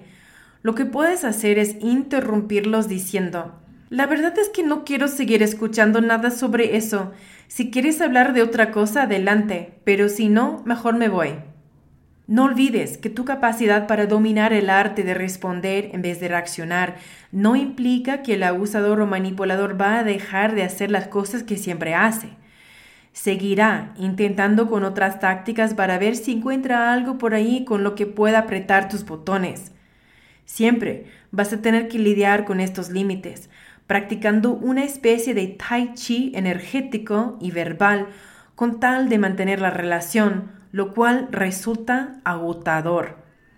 Lo 0.64 0.74
que 0.74 0.86
puedes 0.86 1.24
hacer 1.24 1.60
es 1.60 1.76
interrumpirlos 1.80 2.90
diciendo, 2.90 3.54
la 3.90 4.08
verdad 4.08 4.38
es 4.40 4.50
que 4.50 4.64
no 4.64 4.84
quiero 4.84 5.08
seguir 5.08 5.44
escuchando 5.44 6.02
nada 6.02 6.32
sobre 6.32 6.76
eso. 6.76 7.12
Si 7.48 7.70
quieres 7.70 8.02
hablar 8.02 8.34
de 8.34 8.42
otra 8.42 8.72
cosa, 8.72 9.04
adelante, 9.04 9.74
pero 9.84 10.10
si 10.10 10.28
no, 10.28 10.64
mejor 10.66 10.96
me 10.96 11.08
voy. 11.08 11.36
No 12.28 12.46
olvides 12.46 12.98
que 12.98 13.12
tu 13.12 13.24
capacidad 13.24 13.86
para 13.86 14.08
dominar 14.08 14.52
el 14.52 14.72
arte 14.72 15.04
de 15.04 15.14
responder 15.14 15.92
en 15.94 16.02
vez 16.02 16.20
de 16.20 16.28
reaccionar 16.28 16.96
no 17.32 17.56
implica 17.56 18.24
que 18.24 18.34
el 18.34 18.42
abusador 18.42 19.00
o 19.00 19.06
manipulador 19.06 19.80
va 19.80 20.00
a 20.00 20.04
dejar 20.04 20.56
de 20.56 20.64
hacer 20.64 20.90
las 20.90 21.08
cosas 21.08 21.44
que 21.44 21.58
siempre 21.58 21.94
hace. 21.94 22.30
Seguirá 23.14 23.94
intentando 23.98 24.68
con 24.68 24.84
otras 24.84 25.20
tácticas 25.20 25.76
para 25.76 26.00
ver 26.00 26.16
si 26.16 26.32
encuentra 26.32 26.92
algo 26.92 27.20
por 27.20 27.36
ahí 27.36 27.64
con 27.64 27.84
lo 27.84 27.94
que 27.94 28.08
pueda 28.08 28.40
apretar 28.40 28.90
tus 28.90 29.06
botones. 29.06 29.72
Siempre 30.46 31.06
vas 31.32 31.54
a 31.54 31.62
tener 31.62 31.88
que 31.88 32.00
lidiar 32.00 32.44
con 32.44 32.60
estos 32.60 32.90
límites, 32.90 33.50
practicando 33.88 34.54
una 34.54 34.84
especie 34.84 35.34
de 35.34 35.48
tai 35.48 35.94
chi 35.94 36.32
energético 36.36 37.38
y 37.40 37.52
verbal 37.52 38.08
con 38.56 38.80
tal 38.80 39.10
de 39.10 39.18
mantener 39.18 39.62
la 39.62 39.70
relación, 39.70 40.52
lo 40.72 40.94
cual 40.94 41.28
resulta 41.32 42.20
agotador. 42.24 43.18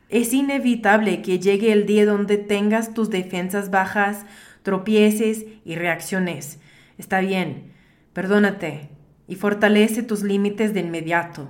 Es 0.10 0.34
inevitable 0.34 1.22
que 1.22 1.40
llegue 1.40 1.72
el 1.72 1.86
día 1.86 2.06
donde 2.06 2.38
tengas 2.38 2.94
tus 2.94 3.10
defensas 3.10 3.70
bajas, 3.70 4.26
tropieces 4.64 5.46
y 5.66 5.76
reacciones. 5.76 6.60
Está 6.98 7.20
bien, 7.20 7.74
perdónate 8.14 8.90
y 9.28 9.36
fortalece 9.36 10.04
tus 10.04 10.24
límites 10.24 10.74
de 10.74 10.80
inmediato. 10.82 11.50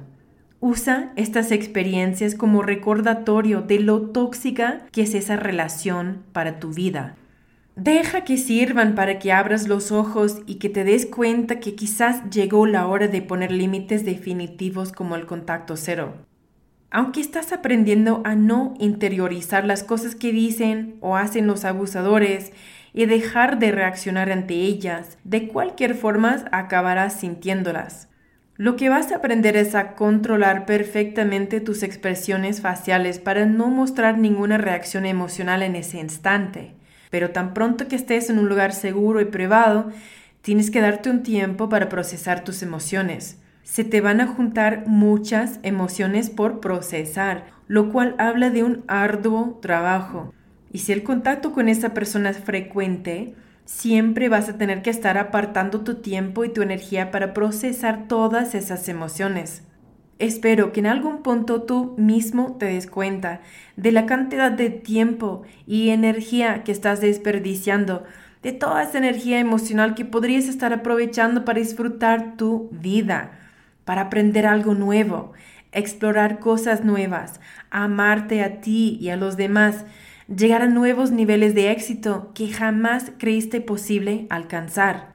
Usa 0.60 1.13
estas 1.16 1.52
experiencias 1.52 2.34
como 2.34 2.63
recordatorio 2.63 3.62
de 3.62 3.80
lo 3.80 4.10
tóxica 4.10 4.88
que 4.92 5.04
es 5.04 5.13
esa 5.13 5.36
relación 5.36 6.24
para 6.34 6.60
tu 6.60 6.74
vida. 6.74 7.16
Deja 7.78 8.24
que 8.24 8.38
sirvan 8.38 8.96
para 8.96 9.20
que 9.20 9.32
abras 9.32 9.68
los 9.68 9.92
ojos 9.92 10.42
y 10.48 10.56
que 10.56 10.68
te 10.68 10.84
des 10.84 11.06
cuenta 11.06 11.60
que 11.60 11.76
quizás 11.76 12.28
llegó 12.32 12.66
la 12.66 12.88
hora 12.88 13.08
de 13.08 13.22
poner 13.22 13.52
límites 13.52 14.04
definitivos 14.04 14.92
como 14.92 15.16
el 15.16 15.28
contacto 15.28 15.78
cero. 15.78 16.16
Aunque 16.90 17.22
estás 17.22 17.54
aprendiendo 17.54 18.24
a 18.26 18.34
no 18.34 18.74
interiorizar 18.80 19.63
las 19.63 19.84
cosas 19.84 20.16
que 20.16 20.32
dicen 20.32 20.96
o 21.02 21.18
hacen 21.18 21.46
los 21.46 21.66
abusadores 21.66 22.52
y 22.94 23.06
dejar 23.06 23.60
de 23.60 23.72
reaccionar 23.72 24.32
ante 24.32 24.56
ellas, 24.56 25.20
de 25.24 25.48
cualquier 25.48 25.94
forma 25.94 26.46
acabarás 26.52 27.20
sintiéndolas. 27.20 28.10
Lo 28.56 28.76
que 28.76 28.90
vas 28.90 29.12
a 29.12 29.18
aprender 29.18 29.56
es 29.56 29.76
a 29.76 29.94
controlar 29.94 30.66
perfectamente 30.66 31.62
tus 31.62 31.84
expresiones 31.84 32.60
faciales 32.60 33.20
para 33.20 33.46
no 33.46 33.68
mostrar 33.68 34.18
ninguna 34.18 34.58
reacción 34.58 35.06
emocional 35.06 35.62
en 35.62 35.76
ese 35.76 36.00
instante. 36.00 36.77
Pero 37.10 37.32
tan 37.32 37.54
pronto 37.54 37.88
que 37.88 37.96
estés 37.96 38.30
en 38.30 38.39
un 38.39 38.50
lugar 38.50 38.74
seguro 38.74 39.22
y 39.22 39.26
privado, 39.26 39.91
tienes 40.41 40.72
que 40.72 40.82
darte 40.82 41.10
un 41.10 41.24
tiempo 41.24 41.70
para 41.70 41.89
procesar 41.89 42.43
tus 42.43 42.62
emociones. 42.63 43.39
Se 43.63 43.84
te 43.84 44.02
van 44.02 44.22
a 44.22 44.28
juntar 44.28 44.88
muchas 44.88 45.60
emociones 45.63 46.30
por 46.30 46.60
procesar, 46.60 47.46
lo 47.67 47.91
cual 47.91 48.15
habla 48.17 48.50
de 48.50 48.63
un 48.63 48.84
arduo 48.88 49.60
trabajo. 49.62 50.34
Y 50.72 50.80
si 50.80 50.93
el 50.93 51.04
contacto 51.04 51.52
con 51.52 51.67
esa 51.67 51.93
persona 51.93 52.30
es 52.30 52.38
frecuente, 52.38 53.36
siempre 53.65 54.30
vas 54.30 54.48
a 54.48 54.58
tener 54.58 54.82
que 54.82 54.89
estar 54.89 55.17
apartando 55.17 55.82
tu 55.82 55.96
tiempo 55.96 56.46
y 56.46 56.50
tu 56.50 56.62
energía 56.62 57.12
para 57.12 57.34
procesar 57.34 58.08
todas 58.08 58.56
esas 58.56 58.88
emociones. 58.88 59.66
Espero 60.19 60.71
que 60.71 60.80
en 60.80 60.88
algún 60.88 61.21
punto 61.21 61.62
tú 61.62 61.93
mismo 61.97 62.56
te 62.58 62.65
des 62.65 62.88
cuenta 62.88 63.41
de 63.75 63.91
la 63.91 64.08
cantidad 64.08 64.51
de 64.51 64.71
tiempo 64.71 65.43
y 65.67 65.89
energía 65.89 66.63
que 66.63 66.71
estás 66.71 67.01
desperdiciando, 67.01 68.03
de 68.41 68.51
toda 68.51 68.84
esa 68.84 68.97
energía 68.97 69.39
emocional 69.39 69.93
que 69.93 70.06
podrías 70.06 70.47
estar 70.47 70.73
aprovechando 70.73 71.45
para 71.45 71.60
disfrutar 71.60 72.36
tu 72.36 72.69
vida, 72.71 73.32
para 73.86 74.03
aprender 74.03 74.47
algo 74.47 74.73
nuevo, 74.73 75.34
explorar 75.71 76.39
cosas 76.39 76.84
nuevas, 76.84 77.39
amarte 77.69 78.43
a 78.43 78.60
ti 78.62 78.97
y 78.99 79.10
a 79.10 79.17
los 79.17 79.38
demás, 79.38 79.86
llegar 80.34 80.63
a 80.63 80.67
nuevos 80.67 81.12
niveles 81.12 81.53
de 81.53 81.71
éxito 81.71 82.32
que 82.34 82.47
jamás 82.51 83.12
creíste 83.19 83.62
posible 83.62 84.25
alcanzar. 84.30 85.13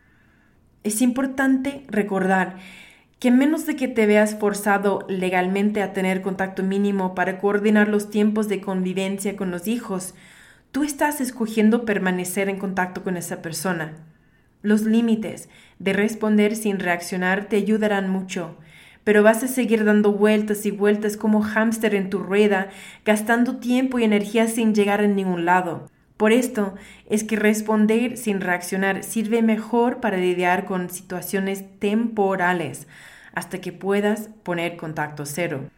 Es 0.84 1.00
importante 1.00 1.84
recordar 1.88 2.56
que 3.22 3.30
menos 3.30 3.66
de 3.66 3.76
que 3.76 3.86
te 3.86 4.04
veas 4.04 4.34
forzado 4.34 5.06
legalmente 5.08 5.80
a 5.80 5.92
tener 5.92 6.22
contacto 6.22 6.64
mínimo 6.64 7.14
para 7.14 7.38
coordinar 7.38 7.86
los 7.86 8.10
tiempos 8.10 8.48
de 8.48 8.60
convivencia 8.60 9.36
con 9.36 9.52
los 9.52 9.68
hijos, 9.68 10.16
tú 10.72 10.82
estás 10.82 11.20
escogiendo 11.20 11.84
permanecer 11.84 12.48
en 12.48 12.58
contacto 12.58 13.04
con 13.04 13.16
esa 13.16 13.40
persona. 13.40 13.92
Los 14.62 14.82
límites 14.82 15.48
de 15.78 15.92
responder 15.92 16.56
sin 16.56 16.80
reaccionar 16.80 17.44
te 17.44 17.54
ayudarán 17.54 18.10
mucho, 18.10 18.56
pero 19.04 19.22
vas 19.22 19.44
a 19.44 19.46
seguir 19.46 19.84
dando 19.84 20.10
vueltas 20.10 20.66
y 20.66 20.72
vueltas 20.72 21.16
como 21.16 21.42
hámster 21.42 21.94
en 21.94 22.10
tu 22.10 22.18
rueda, 22.18 22.70
gastando 23.04 23.58
tiempo 23.58 24.00
y 24.00 24.02
energía 24.02 24.48
sin 24.48 24.74
llegar 24.74 25.00
a 25.00 25.06
ningún 25.06 25.44
lado. 25.44 25.88
Por 26.16 26.32
esto 26.32 26.74
es 27.08 27.22
que 27.22 27.36
responder 27.36 28.16
sin 28.16 28.40
reaccionar 28.40 29.04
sirve 29.04 29.42
mejor 29.42 30.00
para 30.00 30.16
lidiar 30.16 30.64
con 30.64 30.90
situaciones 30.90 31.64
temporales, 31.78 32.88
hasta 33.34 33.60
que 33.60 33.72
puedas 33.72 34.28
poner 34.42 34.76
contacto 34.76 35.26
cero. 35.26 35.70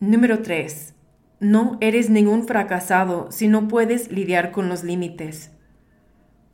Número 0.00 0.42
3. 0.42 0.94
No 1.40 1.78
eres 1.80 2.10
ningún 2.10 2.46
fracasado 2.46 3.30
si 3.30 3.48
no 3.48 3.68
puedes 3.68 4.10
lidiar 4.10 4.50
con 4.50 4.68
los 4.68 4.84
límites. 4.84 5.52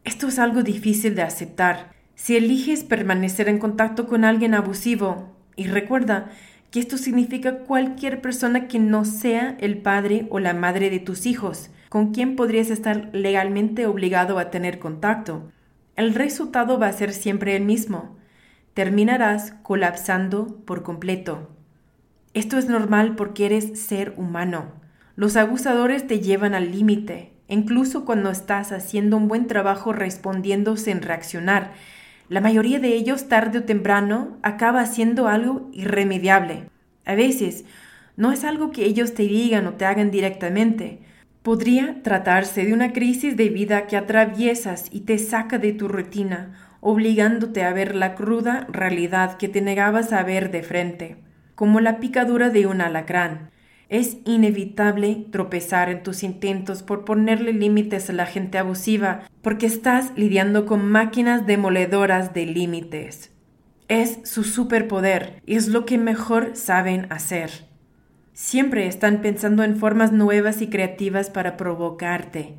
Esto 0.05 0.29
es 0.29 0.39
algo 0.39 0.63
difícil 0.63 1.15
de 1.15 1.23
aceptar. 1.23 1.93
Si 2.15 2.37
eliges 2.37 2.85
permanecer 2.85 3.49
en 3.49 3.59
contacto 3.59 4.07
con 4.07 4.25
alguien 4.25 4.55
abusivo, 4.55 5.35
y 5.57 5.67
recuerda 5.67 6.31
que 6.71 6.81
esto 6.81 6.99
significa 6.99 7.61
cualquier 7.61 8.21
persona 8.21 8.67
que 8.67 8.79
no 8.79 9.05
sea 9.05 9.57
el 9.61 9.79
padre 9.79 10.27
o 10.31 10.41
la 10.41 10.55
madre 10.55 10.91
de 10.91 10.99
tus 10.99 11.25
hijos, 11.25 11.71
con 11.89 12.13
quien 12.13 12.35
podrías 12.35 12.71
estar 12.71 13.11
legalmente 13.13 13.87
obligado 13.87 14.39
a 14.39 14.51
tener 14.51 14.79
contacto, 14.79 15.53
el 15.97 16.15
resultado 16.15 16.79
va 16.79 16.89
a 16.89 16.93
ser 16.93 17.13
siempre 17.13 17.57
el 17.57 17.65
mismo 17.65 18.17
terminarás 18.75 19.53
colapsando 19.63 20.61
por 20.65 20.83
completo. 20.83 21.49
Esto 22.35 22.59
es 22.59 22.69
normal 22.69 23.15
porque 23.15 23.47
eres 23.47 23.81
ser 23.81 24.15
humano. 24.17 24.73
Los 25.15 25.37
abusadores 25.37 26.09
te 26.09 26.19
llevan 26.19 26.55
al 26.55 26.73
límite, 26.73 27.31
incluso 27.47 28.05
cuando 28.05 28.31
estás 28.31 28.73
haciendo 28.73 29.17
un 29.17 29.29
buen 29.29 29.47
trabajo 29.47 29.93
respondiendo 29.93 30.77
sin 30.77 31.03
reaccionar. 31.03 31.73
La 32.29 32.41
mayoría 32.41 32.81
de 32.81 32.95
ellos 32.95 33.29
tarde 33.29 33.59
o 33.61 33.63
temprano 33.63 34.39
acaba 34.43 34.81
haciendo 34.81 35.29
algo 35.29 35.71
irremediable. 35.73 36.69
A 37.05 37.15
veces, 37.15 37.65
no 38.17 38.33
es 38.33 38.43
algo 38.43 38.73
que 38.73 38.87
ellos 38.87 39.15
te 39.15 39.23
digan 39.23 39.69
o 39.69 39.75
te 39.75 39.85
hagan 39.85 40.11
directamente. 40.11 40.99
Podría 41.43 42.03
tratarse 42.03 42.65
de 42.65 42.73
una 42.73 42.93
crisis 42.93 43.37
de 43.37 43.51
vida 43.51 43.87
que 43.87 43.97
atraviesas 43.97 44.89
y 44.91 45.01
te 45.01 45.19
saca 45.19 45.59
de 45.59 45.73
tu 45.73 45.87
rutina 45.87 46.74
obligándote 46.87 47.64
a 47.64 47.73
ver 47.73 47.97
la 47.97 48.14
cruda 48.14 48.66
realidad 48.70 49.38
que 49.38 49.49
te 49.49 49.62
negabas 49.62 50.12
a 50.12 50.23
ver 50.23 50.51
de 50.51 50.62
frente, 50.62 51.16
como 51.55 51.81
la 51.81 51.99
picadura 51.99 52.51
de 52.51 52.66
un 52.66 52.83
alacrán. 52.83 53.51
Es 53.88 54.18
inevitable 54.27 55.25
tropezar 55.33 55.88
en 55.88 56.03
tus 56.03 56.23
intentos 56.23 56.83
por 56.83 57.07
ponerle 57.07 57.55
límites 57.55 58.11
a 58.11 58.12
la 58.12 58.27
gente 58.27 58.59
abusiva, 58.59 59.23
porque 59.40 59.64
estás 59.64 60.12
lidiando 60.14 60.66
con 60.66 60.87
máquinas 60.87 61.47
demoledoras 61.47 62.35
de 62.35 62.44
límites. 62.44 63.33
Es 63.88 64.18
su 64.25 64.44
superpoder 64.44 65.40
y 65.47 65.57
es 65.57 65.68
lo 65.68 65.87
que 65.87 65.97
mejor 65.97 66.51
saben 66.55 67.07
hacer. 67.09 67.51
Siempre 68.35 68.88
están 68.88 69.23
pensando 69.23 69.64
en 69.64 69.79
formas 69.79 70.12
nuevas 70.12 70.61
y 70.61 70.66
creativas 70.66 71.31
para 71.31 71.57
provocarte. 71.57 72.57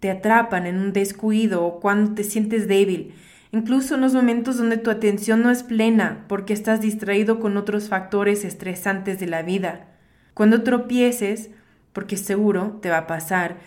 Te 0.00 0.10
atrapan 0.10 0.66
en 0.66 0.76
un 0.76 0.92
descuido 0.92 1.64
o 1.64 1.78
cuando 1.78 2.14
te 2.14 2.24
sientes 2.24 2.66
débil, 2.66 3.14
incluso 3.52 3.94
en 3.94 4.00
los 4.00 4.14
momentos 4.14 4.58
donde 4.58 4.76
tu 4.76 4.90
atención 4.90 5.42
no 5.42 5.50
es 5.50 5.62
plena 5.62 6.24
porque 6.28 6.52
estás 6.52 6.80
distraído 6.80 7.40
con 7.40 7.56
otros 7.56 7.88
factores 7.88 8.44
estresantes 8.44 9.18
de 9.20 9.26
la 9.26 9.42
vida. 9.42 9.88
Cuando 10.34 10.62
tropieces, 10.62 11.50
porque 11.92 12.16
seguro 12.16 12.78
te 12.80 12.90
va 12.90 12.98
a 12.98 13.06
pasar, 13.06 13.58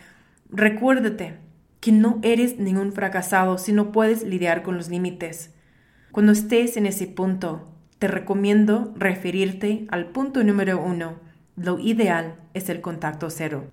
recuérdate 0.49 1.37
que 1.79 1.91
no 1.91 2.19
eres 2.21 2.59
ningún 2.59 2.93
fracasado 2.93 3.57
si 3.57 3.73
no 3.73 3.91
puedes 3.91 4.23
lidiar 4.23 4.63
con 4.63 4.77
los 4.77 4.89
límites. 4.89 5.51
Cuando 6.11 6.31
estés 6.31 6.77
en 6.77 6.85
ese 6.85 7.07
punto, 7.07 7.67
te 7.99 8.07
recomiendo 8.07 8.93
referirte 8.95 9.85
al 9.89 10.07
punto 10.07 10.43
número 10.43 10.81
uno. 10.81 11.15
Lo 11.55 11.79
ideal 11.79 12.35
es 12.53 12.69
el 12.69 12.81
contacto 12.81 13.29
cero. 13.29 13.65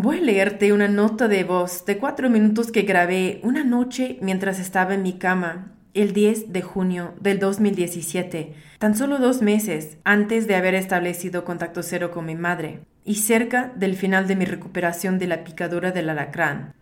Voy 0.00 0.18
a 0.18 0.20
leerte 0.20 0.72
una 0.72 0.86
nota 0.86 1.26
de 1.26 1.42
voz 1.42 1.84
de 1.84 1.98
cuatro 1.98 2.30
minutos 2.30 2.70
que 2.70 2.82
grabé 2.82 3.40
una 3.42 3.64
noche 3.64 4.16
mientras 4.22 4.60
estaba 4.60 4.94
en 4.94 5.02
mi 5.02 5.14
cama 5.14 5.72
el 5.92 6.12
10 6.12 6.52
de 6.52 6.62
junio 6.62 7.14
del 7.20 7.40
2017, 7.40 8.54
tan 8.78 8.96
solo 8.96 9.18
dos 9.18 9.42
meses 9.42 9.98
antes 10.04 10.46
de 10.46 10.54
haber 10.54 10.76
establecido 10.76 11.44
contacto 11.44 11.82
cero 11.82 12.12
con 12.12 12.26
mi 12.26 12.36
madre 12.36 12.78
y 13.04 13.16
cerca 13.16 13.72
del 13.74 13.96
final 13.96 14.28
de 14.28 14.36
mi 14.36 14.44
recuperación 14.44 15.18
de 15.18 15.26
la 15.26 15.42
picadura 15.42 15.90
del 15.90 16.10
alacrán. 16.10 16.74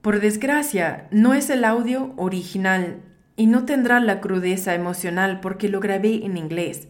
Por 0.00 0.20
desgracia, 0.20 1.08
no 1.10 1.34
es 1.34 1.50
el 1.50 1.64
audio 1.64 2.14
original 2.16 3.00
y 3.34 3.48
no 3.48 3.64
tendrá 3.64 3.98
la 3.98 4.20
crudeza 4.20 4.76
emocional 4.76 5.40
porque 5.40 5.68
lo 5.68 5.80
grabé 5.80 6.24
en 6.24 6.36
inglés, 6.36 6.86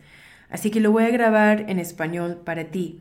así 0.51 0.71
que 0.71 0.81
lo 0.81 0.93
voy 0.93 1.05
a 1.05 1.11
grabar 1.11 1.71
en 1.71 1.79
español 1.79 2.43
para 2.45 2.65
ti. 2.65 3.01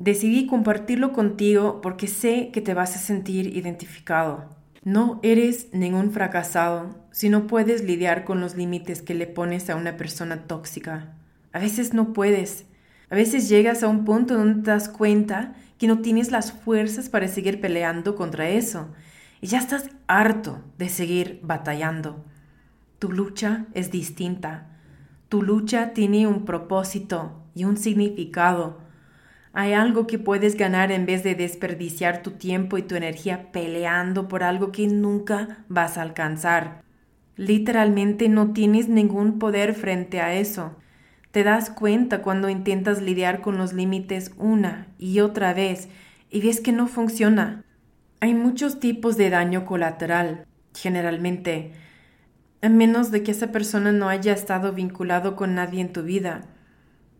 Decidí 0.00 0.46
compartirlo 0.46 1.12
contigo 1.12 1.82
porque 1.82 2.06
sé 2.06 2.48
que 2.54 2.62
te 2.62 2.72
vas 2.72 2.96
a 2.96 2.98
sentir 2.98 3.54
identificado. 3.54 4.48
No 4.82 5.20
eres 5.22 5.74
ningún 5.74 6.10
fracasado 6.10 6.96
si 7.10 7.28
no 7.28 7.46
puedes 7.46 7.84
lidiar 7.84 8.24
con 8.24 8.40
los 8.40 8.56
límites 8.56 9.02
que 9.02 9.12
le 9.12 9.26
pones 9.26 9.68
a 9.68 9.76
una 9.76 9.98
persona 9.98 10.46
tóxica. 10.46 11.12
A 11.52 11.58
veces 11.58 11.92
no 11.92 12.14
puedes. 12.14 12.64
A 13.10 13.14
veces 13.14 13.50
llegas 13.50 13.82
a 13.82 13.88
un 13.88 14.06
punto 14.06 14.38
donde 14.38 14.62
te 14.62 14.70
das 14.70 14.88
cuenta 14.88 15.52
que 15.76 15.86
no 15.86 15.98
tienes 15.98 16.30
las 16.30 16.50
fuerzas 16.50 17.10
para 17.10 17.28
seguir 17.28 17.60
peleando 17.60 18.16
contra 18.16 18.48
eso. 18.48 18.88
Y 19.42 19.48
ya 19.48 19.58
estás 19.58 19.90
harto 20.06 20.62
de 20.78 20.88
seguir 20.88 21.40
batallando. 21.42 22.24
Tu 22.98 23.12
lucha 23.12 23.66
es 23.74 23.90
distinta. 23.90 24.78
Tu 25.28 25.42
lucha 25.42 25.92
tiene 25.92 26.26
un 26.26 26.46
propósito 26.46 27.42
y 27.54 27.64
un 27.64 27.76
significado 27.76 28.88
hay 29.52 29.72
algo 29.72 30.06
que 30.06 30.18
puedes 30.18 30.56
ganar 30.56 30.92
en 30.92 31.06
vez 31.06 31.24
de 31.24 31.34
desperdiciar 31.34 32.22
tu 32.22 32.32
tiempo 32.32 32.78
y 32.78 32.82
tu 32.82 32.94
energía 32.94 33.50
peleando 33.50 34.28
por 34.28 34.44
algo 34.44 34.70
que 34.70 34.86
nunca 34.86 35.64
vas 35.68 35.98
a 35.98 36.02
alcanzar. 36.02 36.82
Literalmente 37.36 38.28
no 38.28 38.52
tienes 38.52 38.88
ningún 38.88 39.38
poder 39.38 39.74
frente 39.74 40.20
a 40.20 40.34
eso. 40.34 40.76
Te 41.32 41.42
das 41.42 41.70
cuenta 41.70 42.22
cuando 42.22 42.48
intentas 42.48 43.02
lidiar 43.02 43.40
con 43.40 43.56
los 43.56 43.72
límites 43.72 44.32
una 44.36 44.88
y 44.98 45.20
otra 45.20 45.52
vez 45.52 45.88
y 46.30 46.40
ves 46.40 46.60
que 46.60 46.72
no 46.72 46.86
funciona. 46.86 47.64
Hay 48.20 48.34
muchos 48.34 48.78
tipos 48.78 49.16
de 49.16 49.30
daño 49.30 49.64
colateral, 49.64 50.46
generalmente, 50.74 51.72
a 52.62 52.68
menos 52.68 53.10
de 53.10 53.22
que 53.22 53.30
esa 53.30 53.50
persona 53.50 53.90
no 53.90 54.08
haya 54.08 54.32
estado 54.32 54.72
vinculado 54.72 55.34
con 55.34 55.54
nadie 55.54 55.80
en 55.80 55.92
tu 55.92 56.02
vida. 56.02 56.46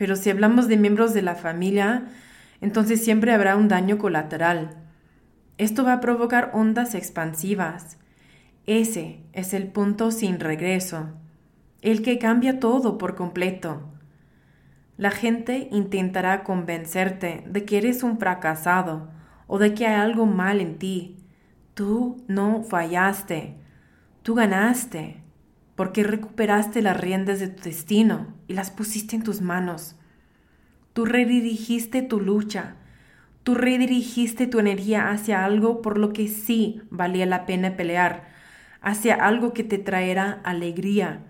Pero 0.01 0.17
si 0.17 0.31
hablamos 0.31 0.67
de 0.67 0.79
miembros 0.79 1.13
de 1.13 1.21
la 1.21 1.35
familia, 1.35 2.07
entonces 2.63 3.05
siempre 3.05 3.35
habrá 3.35 3.57
un 3.57 3.69
daño 3.69 3.99
colateral. 3.99 4.79
Esto 5.59 5.85
va 5.85 5.93
a 5.93 6.01
provocar 6.01 6.53
ondas 6.55 6.95
expansivas. 6.95 7.99
Ese 8.65 9.21
es 9.35 9.53
el 9.53 9.67
punto 9.67 10.11
sin 10.11 10.41
regreso, 10.41 11.11
el 11.83 12.01
que 12.01 12.19
cambia 12.19 12.61
todo 12.61 12.97
por 12.97 13.15
completo. 13.15 13.93
La 14.97 15.11
gente 15.11 15.69
intentará 15.71 16.45
convencerte 16.45 17.45
de 17.47 17.67
que 17.67 17.77
eres 17.77 18.03
un 18.03 18.19
fracasado 18.19 19.11
o 19.49 19.59
de 19.59 19.75
que 19.75 19.87
hay 19.87 20.01
algo 20.01 20.25
mal 20.25 20.63
en 20.63 20.79
ti. 20.79 21.19
Tú 21.75 22.25
no 22.27 22.63
fallaste, 22.63 23.59
tú 24.23 24.35
ganaste, 24.35 25.20
porque 25.81 26.03
recuperaste 26.03 26.83
las 26.83 27.01
riendas 27.01 27.41
de 27.41 27.49
tu 27.49 27.63
destino 27.63 28.35
y 28.47 28.53
las 28.53 28.71
pusiste 28.71 29.17
en 29.17 29.23
tus 29.23 29.41
manos. 29.41 29.97
Tú 30.93 31.07
redirigiste 31.07 32.03
tu 32.03 32.21
lucha, 32.21 32.77
tú 33.45 33.55
redirigiste 33.55 34.47
tu 34.47 34.59
energía 34.59 35.11
hacia 35.11 35.43
algo 35.43 35.81
por 35.81 35.97
lo 35.97 36.13
que 36.13 36.29
sí 36.29 36.83
valía 36.91 37.25
la 37.25 37.47
pena 37.47 37.79
pelear, 37.79 38.29
hacia 38.83 39.15
algo 39.15 39.55
que 39.55 39.65
te 39.65 39.79
traerá 39.79 40.43
alegría. 40.45 41.23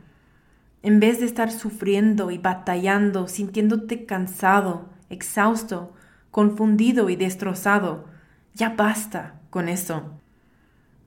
En 0.82 0.98
vez 0.98 1.20
de 1.20 1.26
estar 1.26 1.52
sufriendo 1.52 2.32
y 2.32 2.38
batallando, 2.38 3.28
sintiéndote 3.28 4.04
cansado, 4.04 4.90
exhausto, 5.10 5.94
confundido 6.32 7.08
y 7.08 7.14
destrozado, 7.14 8.06
ya 8.54 8.70
basta 8.70 9.38
con 9.50 9.68
eso. 9.68 10.19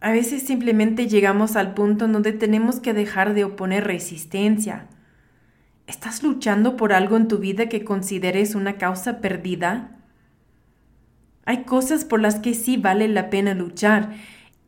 A 0.04 0.12
veces 0.12 0.44
simplemente 0.44 1.08
llegamos 1.08 1.56
al 1.56 1.74
punto 1.74 2.08
donde 2.08 2.34
tenemos 2.34 2.80
que 2.80 2.94
dejar 2.94 3.34
de 3.34 3.46
oponer 3.46 3.86
resistencia, 3.86 4.88
¿Estás 5.86 6.24
luchando 6.24 6.78
por 6.78 6.94
algo 6.94 7.18
en 7.18 7.28
tu 7.28 7.40
vida 7.40 7.68
que 7.68 7.84
consideres 7.84 8.56
una 8.56 8.78
causa 8.78 9.20
perdida? 9.20 9.98
Hay 11.46 11.66
cosas 11.66 12.06
por 12.06 12.22
las 12.22 12.40
que 12.40 12.54
sí 12.54 12.78
vale 12.78 13.10
la 13.10 13.30
pena 13.30 13.54
luchar 13.54 14.14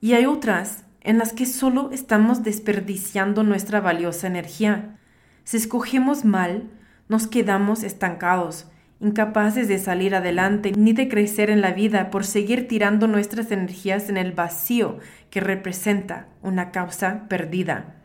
y 0.02 0.14
hay 0.14 0.26
otras 0.26 0.84
en 1.00 1.18
las 1.18 1.32
que 1.32 1.46
solo 1.46 1.92
estamos 1.94 2.44
desperdiciando 2.44 3.44
nuestra 3.44 3.80
valiosa 3.80 4.28
energía. 4.28 4.98
Si 5.46 5.56
escogemos 5.56 6.26
mal, 6.26 6.70
nos 7.08 7.28
quedamos 7.28 7.84
estancados, 7.84 8.68
incapaces 9.00 9.68
de 9.68 9.78
salir 9.78 10.16
adelante 10.16 10.72
ni 10.76 10.94
de 10.94 11.08
crecer 11.08 11.50
en 11.50 11.62
la 11.62 11.74
vida 11.74 12.10
por 12.10 12.26
seguir 12.26 12.68
tirando 12.68 13.08
nuestras 13.08 13.52
energías 13.52 14.10
en 14.10 14.18
el 14.18 14.32
vacío 14.32 15.00
que 15.30 15.42
representa 15.42 16.28
una 16.42 16.72
causa 16.72 17.28
perdida. 17.28 17.96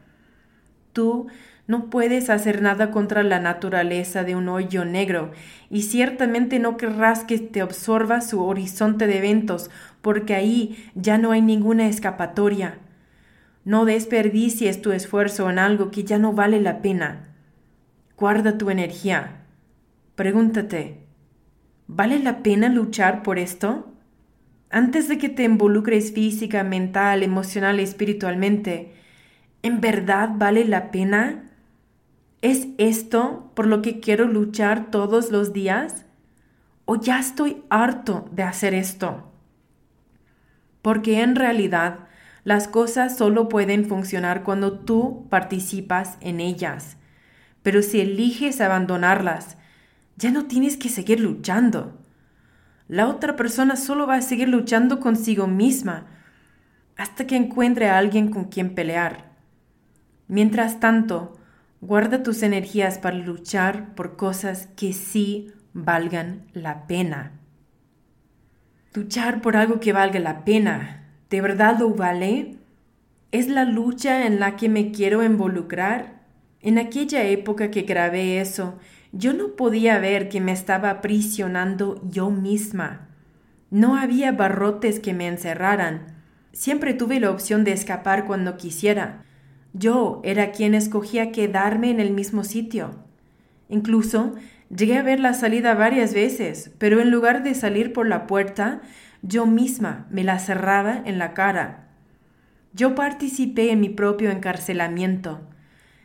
Tú 0.92 1.28
no 1.70 1.88
puedes 1.88 2.30
hacer 2.30 2.62
nada 2.62 2.90
contra 2.90 3.22
la 3.22 3.38
naturaleza 3.38 4.24
de 4.24 4.34
un 4.34 4.48
hoyo 4.48 4.84
negro, 4.84 5.30
y 5.70 5.82
ciertamente 5.82 6.58
no 6.58 6.76
querrás 6.76 7.22
que 7.22 7.38
te 7.38 7.60
absorba 7.60 8.22
su 8.22 8.44
horizonte 8.44 9.06
de 9.06 9.18
eventos, 9.18 9.70
porque 10.02 10.34
ahí 10.34 10.90
ya 10.96 11.16
no 11.16 11.30
hay 11.30 11.42
ninguna 11.42 11.86
escapatoria. 11.86 12.78
No 13.64 13.84
desperdicies 13.84 14.82
tu 14.82 14.90
esfuerzo 14.90 15.48
en 15.48 15.60
algo 15.60 15.92
que 15.92 16.02
ya 16.02 16.18
no 16.18 16.32
vale 16.32 16.60
la 16.60 16.82
pena. 16.82 17.28
Guarda 18.16 18.58
tu 18.58 18.70
energía. 18.70 19.39
Pregúntate, 20.20 20.98
¿vale 21.86 22.18
la 22.18 22.42
pena 22.42 22.68
luchar 22.68 23.22
por 23.22 23.38
esto? 23.38 23.90
Antes 24.68 25.08
de 25.08 25.16
que 25.16 25.30
te 25.30 25.44
involucres 25.44 26.12
física, 26.12 26.62
mental, 26.62 27.22
emocional 27.22 27.80
y 27.80 27.84
espiritualmente, 27.84 28.92
¿en 29.62 29.80
verdad 29.80 30.28
vale 30.34 30.66
la 30.66 30.90
pena? 30.90 31.50
¿Es 32.42 32.68
esto 32.76 33.50
por 33.54 33.66
lo 33.66 33.80
que 33.80 34.00
quiero 34.00 34.26
luchar 34.26 34.90
todos 34.90 35.30
los 35.30 35.54
días? 35.54 36.04
¿O 36.84 36.96
ya 36.96 37.18
estoy 37.18 37.62
harto 37.70 38.28
de 38.30 38.42
hacer 38.42 38.74
esto? 38.74 39.32
Porque 40.82 41.22
en 41.22 41.34
realidad 41.34 42.00
las 42.44 42.68
cosas 42.68 43.16
solo 43.16 43.48
pueden 43.48 43.86
funcionar 43.86 44.42
cuando 44.42 44.80
tú 44.80 45.26
participas 45.30 46.18
en 46.20 46.40
ellas. 46.40 46.98
Pero 47.62 47.80
si 47.80 48.02
eliges 48.02 48.60
abandonarlas, 48.60 49.56
ya 50.20 50.30
no 50.30 50.46
tienes 50.46 50.76
que 50.76 50.88
seguir 50.88 51.18
luchando. 51.18 51.98
La 52.86 53.08
otra 53.08 53.34
persona 53.34 53.74
solo 53.74 54.06
va 54.06 54.14
a 54.14 54.22
seguir 54.22 54.48
luchando 54.48 55.00
consigo 55.00 55.48
misma 55.48 56.06
hasta 56.96 57.26
que 57.26 57.34
encuentre 57.34 57.88
a 57.88 57.98
alguien 57.98 58.30
con 58.30 58.44
quien 58.44 58.76
pelear. 58.76 59.32
Mientras 60.28 60.78
tanto, 60.78 61.40
Guarda 61.82 62.22
tus 62.22 62.42
energías 62.42 62.98
para 62.98 63.16
luchar 63.16 63.94
por 63.94 64.16
cosas 64.16 64.68
que 64.76 64.92
sí 64.92 65.50
valgan 65.72 66.42
la 66.52 66.86
pena. 66.86 67.32
Luchar 68.92 69.40
por 69.40 69.56
algo 69.56 69.80
que 69.80 69.94
valga 69.94 70.20
la 70.20 70.44
pena, 70.44 71.08
¿de 71.30 71.40
verdad 71.40 71.78
lo 71.78 71.94
vale? 71.94 72.56
¿Es 73.32 73.48
la 73.48 73.64
lucha 73.64 74.26
en 74.26 74.40
la 74.40 74.56
que 74.56 74.68
me 74.68 74.92
quiero 74.92 75.24
involucrar? 75.24 76.20
En 76.60 76.76
aquella 76.76 77.22
época 77.22 77.70
que 77.70 77.82
grabé 77.82 78.42
eso, 78.42 78.78
yo 79.12 79.32
no 79.32 79.56
podía 79.56 79.98
ver 79.98 80.28
que 80.28 80.40
me 80.40 80.52
estaba 80.52 80.90
aprisionando 80.90 82.00
yo 82.08 82.30
misma. 82.30 83.08
No 83.70 83.96
había 83.96 84.32
barrotes 84.32 85.00
que 85.00 85.14
me 85.14 85.26
encerraran. 85.28 86.06
Siempre 86.52 86.94
tuve 86.94 87.20
la 87.20 87.30
opción 87.30 87.64
de 87.64 87.72
escapar 87.72 88.26
cuando 88.26 88.56
quisiera, 88.56 89.24
yo 89.72 90.20
era 90.24 90.50
quien 90.50 90.74
escogía 90.74 91.30
quedarme 91.30 91.90
en 91.90 92.00
el 92.00 92.12
mismo 92.12 92.42
sitio. 92.44 93.04
Incluso 93.68 94.34
llegué 94.74 94.98
a 94.98 95.02
ver 95.02 95.20
la 95.20 95.34
salida 95.34 95.74
varias 95.74 96.12
veces, 96.12 96.72
pero 96.78 97.00
en 97.00 97.10
lugar 97.10 97.44
de 97.44 97.54
salir 97.54 97.92
por 97.92 98.08
la 98.08 98.26
puerta, 98.26 98.80
yo 99.22 99.46
misma 99.46 100.06
me 100.10 100.24
la 100.24 100.38
cerraba 100.38 101.00
en 101.04 101.18
la 101.18 101.34
cara. 101.34 101.88
Yo 102.72 102.94
participé 102.94 103.70
en 103.70 103.80
mi 103.80 103.90
propio 103.90 104.30
encarcelamiento. 104.30 105.40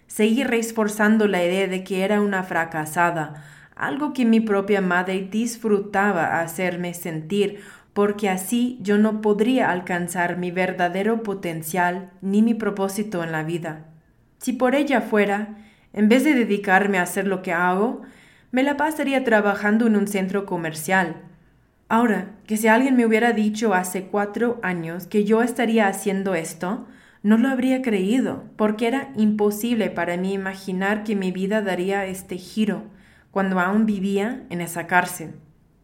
Seguí 0.07 0.43
reforzando 0.43 1.27
la 1.27 1.43
idea 1.43 1.67
de 1.67 1.83
que 1.83 2.03
era 2.03 2.21
una 2.21 2.43
fracasada, 2.43 3.43
algo 3.75 4.13
que 4.13 4.25
mi 4.25 4.39
propia 4.39 4.81
madre 4.81 5.27
disfrutaba 5.29 6.39
hacerme 6.39 6.93
sentir 6.93 7.59
porque 7.95 8.29
así 8.29 8.77
yo 8.81 8.97
no 8.97 9.21
podría 9.21 9.71
alcanzar 9.71 10.37
mi 10.37 10.51
verdadero 10.51 11.23
potencial 11.23 12.11
ni 12.21 12.41
mi 12.41 12.53
propósito 12.53 13.23
en 13.23 13.31
la 13.31 13.43
vida. 13.43 13.85
Si 14.37 14.51
por 14.51 14.75
ella 14.75 14.99
fuera, 14.99 15.55
en 15.93 16.09
vez 16.09 16.25
de 16.25 16.33
dedicarme 16.33 16.97
a 16.97 17.03
hacer 17.03 17.25
lo 17.25 17.41
que 17.41 17.53
hago, 17.53 18.01
me 18.51 18.63
la 18.63 18.75
pasaría 18.75 19.23
trabajando 19.23 19.87
en 19.87 19.95
un 19.95 20.07
centro 20.07 20.45
comercial. 20.45 21.15
Ahora, 21.87 22.31
que 22.47 22.57
si 22.57 22.67
alguien 22.67 22.97
me 22.97 23.05
hubiera 23.05 23.31
dicho 23.31 23.73
hace 23.73 24.07
cuatro 24.07 24.59
años 24.61 25.07
que 25.07 25.23
yo 25.23 25.41
estaría 25.41 25.87
haciendo 25.87 26.35
esto, 26.35 26.85
no 27.25 27.39
lo 27.39 27.49
habría 27.49 27.81
creído, 27.81 28.43
porque 28.55 28.85
era 28.85 29.11
imposible 29.15 29.89
para 29.89 30.15
mí 30.15 30.33
imaginar 30.33 31.03
que 31.03 31.15
mi 31.15 31.31
vida 31.31 31.63
daría 31.63 32.05
este 32.05 32.38
giro 32.38 32.83
cuando 33.31 33.59
aún 33.59 33.88
vivía 33.88 34.43
en 34.51 34.61
esa 34.61 34.85
cárcel. 34.85 35.33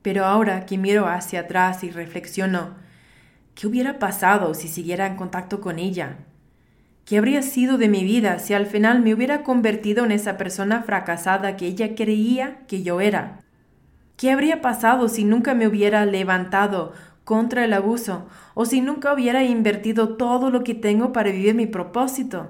Pero 0.04 0.26
ahora 0.26 0.68
que 0.68 0.78
miro 0.78 1.08
hacia 1.08 1.40
atrás 1.40 1.84
y 1.84 1.90
reflexiono, 1.90 2.76
¿qué 3.56 3.66
hubiera 3.66 3.98
pasado 3.98 4.54
si 4.54 4.68
siguiera 4.68 5.08
en 5.08 5.16
contacto 5.16 5.62
con 5.62 5.80
ella? 5.80 6.18
¿Qué 7.06 7.18
habría 7.18 7.42
sido 7.42 7.80
de 7.80 7.90
mi 7.90 8.04
vida 8.04 8.38
si 8.38 8.54
al 8.54 8.68
final 8.68 9.02
me 9.02 9.16
hubiera 9.16 9.42
convertido 9.42 10.06
en 10.06 10.12
esa 10.12 10.38
persona 10.38 10.84
fracasada 10.84 11.58
que 11.58 11.66
ella 11.66 11.96
creía 11.96 12.60
que 12.68 12.84
yo 12.84 13.02
era? 13.02 13.40
¿Qué 14.16 14.30
habría 14.30 14.62
pasado 14.62 15.10
si 15.10 15.26
nunca 15.26 15.56
me 15.56 15.68
hubiera 15.68 16.06
levantado 16.06 16.94
contra 17.24 17.66
el 17.66 17.74
abuso 17.74 18.28
o 18.54 18.66
si 18.66 18.82
nunca 18.82 19.14
hubiera 19.14 19.44
invertido 19.44 20.16
todo 20.16 20.50
lo 20.50 20.64
que 20.64 20.76
tengo 20.76 21.14
para 21.14 21.32
vivir 21.32 21.56
mi 21.56 21.68
propósito? 21.68 22.50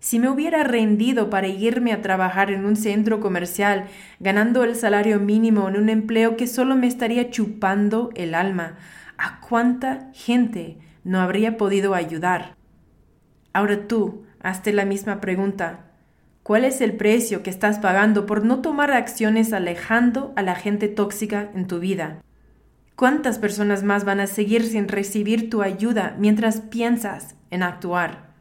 Si 0.00 0.20
me 0.20 0.30
hubiera 0.30 0.62
rendido 0.62 1.28
para 1.28 1.48
irme 1.48 1.92
a 1.92 2.02
trabajar 2.02 2.52
en 2.52 2.64
un 2.64 2.76
centro 2.76 3.18
comercial, 3.18 3.86
ganando 4.20 4.62
el 4.62 4.76
salario 4.76 5.18
mínimo 5.18 5.68
en 5.68 5.76
un 5.76 5.88
empleo 5.88 6.36
que 6.36 6.46
solo 6.46 6.76
me 6.76 6.86
estaría 6.86 7.30
chupando 7.30 8.10
el 8.14 8.34
alma, 8.34 8.76
¿a 9.16 9.40
cuánta 9.40 10.10
gente 10.14 10.78
no 11.02 11.20
habría 11.20 11.56
podido 11.56 11.94
ayudar? 11.94 12.54
Ahora 13.52 13.88
tú, 13.88 14.22
hazte 14.40 14.72
la 14.72 14.84
misma 14.84 15.20
pregunta. 15.20 15.86
¿Cuál 16.44 16.64
es 16.64 16.80
el 16.80 16.92
precio 16.92 17.42
que 17.42 17.50
estás 17.50 17.80
pagando 17.80 18.24
por 18.24 18.44
no 18.44 18.60
tomar 18.60 18.92
acciones 18.92 19.52
alejando 19.52 20.32
a 20.36 20.42
la 20.42 20.54
gente 20.54 20.88
tóxica 20.88 21.50
en 21.54 21.66
tu 21.66 21.80
vida? 21.80 22.22
¿Cuántas 22.98 23.38
personas 23.38 23.84
más 23.84 24.04
van 24.04 24.18
a 24.18 24.26
seguir 24.26 24.64
sin 24.64 24.88
recibir 24.88 25.50
tu 25.50 25.62
ayuda 25.62 26.16
mientras 26.18 26.62
piensas 26.62 27.36
en 27.48 27.62
actuar? 27.62 28.32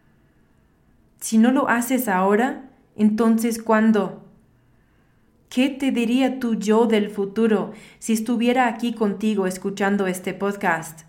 Si 1.19 1.37
no 1.37 1.51
lo 1.51 1.69
haces 1.69 2.07
ahora, 2.07 2.67
entonces 2.95 3.61
¿cuándo? 3.61 4.25
¿Qué 5.49 5.69
te 5.69 5.91
diría 5.91 6.39
tu 6.39 6.55
yo 6.55 6.87
del 6.87 7.11
futuro 7.11 7.73
si 7.99 8.13
estuviera 8.13 8.67
aquí 8.67 8.93
contigo 8.93 9.45
escuchando 9.45 10.07
este 10.07 10.33
podcast? 10.33 11.01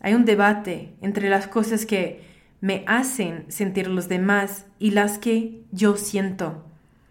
Hay 0.00 0.14
un 0.14 0.24
debate 0.24 0.96
entre 1.02 1.30
las 1.30 1.46
cosas 1.46 1.86
que 1.86 2.24
me 2.60 2.82
hacen 2.88 3.44
sentir 3.46 3.86
los 3.86 4.08
demás 4.08 4.66
y 4.80 4.90
las 4.90 5.18
que 5.18 5.62
yo 5.70 5.96
siento. 5.96 6.64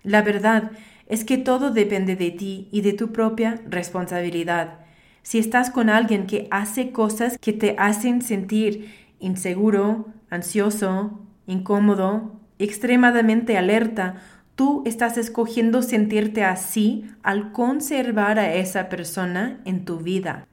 La 0.04 0.22
verdad 0.22 0.72
es 1.08 1.24
que 1.24 1.38
todo 1.38 1.72
depende 1.72 2.18
de 2.18 2.32
ti 2.32 2.68
y 2.74 2.82
de 2.82 2.92
tu 2.92 3.14
propia 3.14 3.62
responsabilidad. 3.70 4.85
Si 5.26 5.40
estás 5.40 5.72
con 5.72 5.90
alguien 5.90 6.28
que 6.28 6.48
hace 6.52 6.92
cosas 6.92 7.40
que 7.40 7.52
te 7.52 7.76
hacen 7.80 8.22
sentir 8.22 8.94
inseguro, 9.20 10.06
ansioso, 10.30 11.20
incómodo, 11.48 12.40
extremadamente 12.60 13.58
alerta, 13.58 14.22
tú 14.54 14.84
estás 14.86 15.18
escogiendo 15.18 15.82
sentirte 15.82 16.44
así 16.44 17.06
al 17.24 17.54
conservar 17.54 18.38
a 18.38 18.54
esa 18.54 18.88
persona 18.88 19.62
en 19.66 19.84
tu 19.84 19.98
vida. 19.98 20.48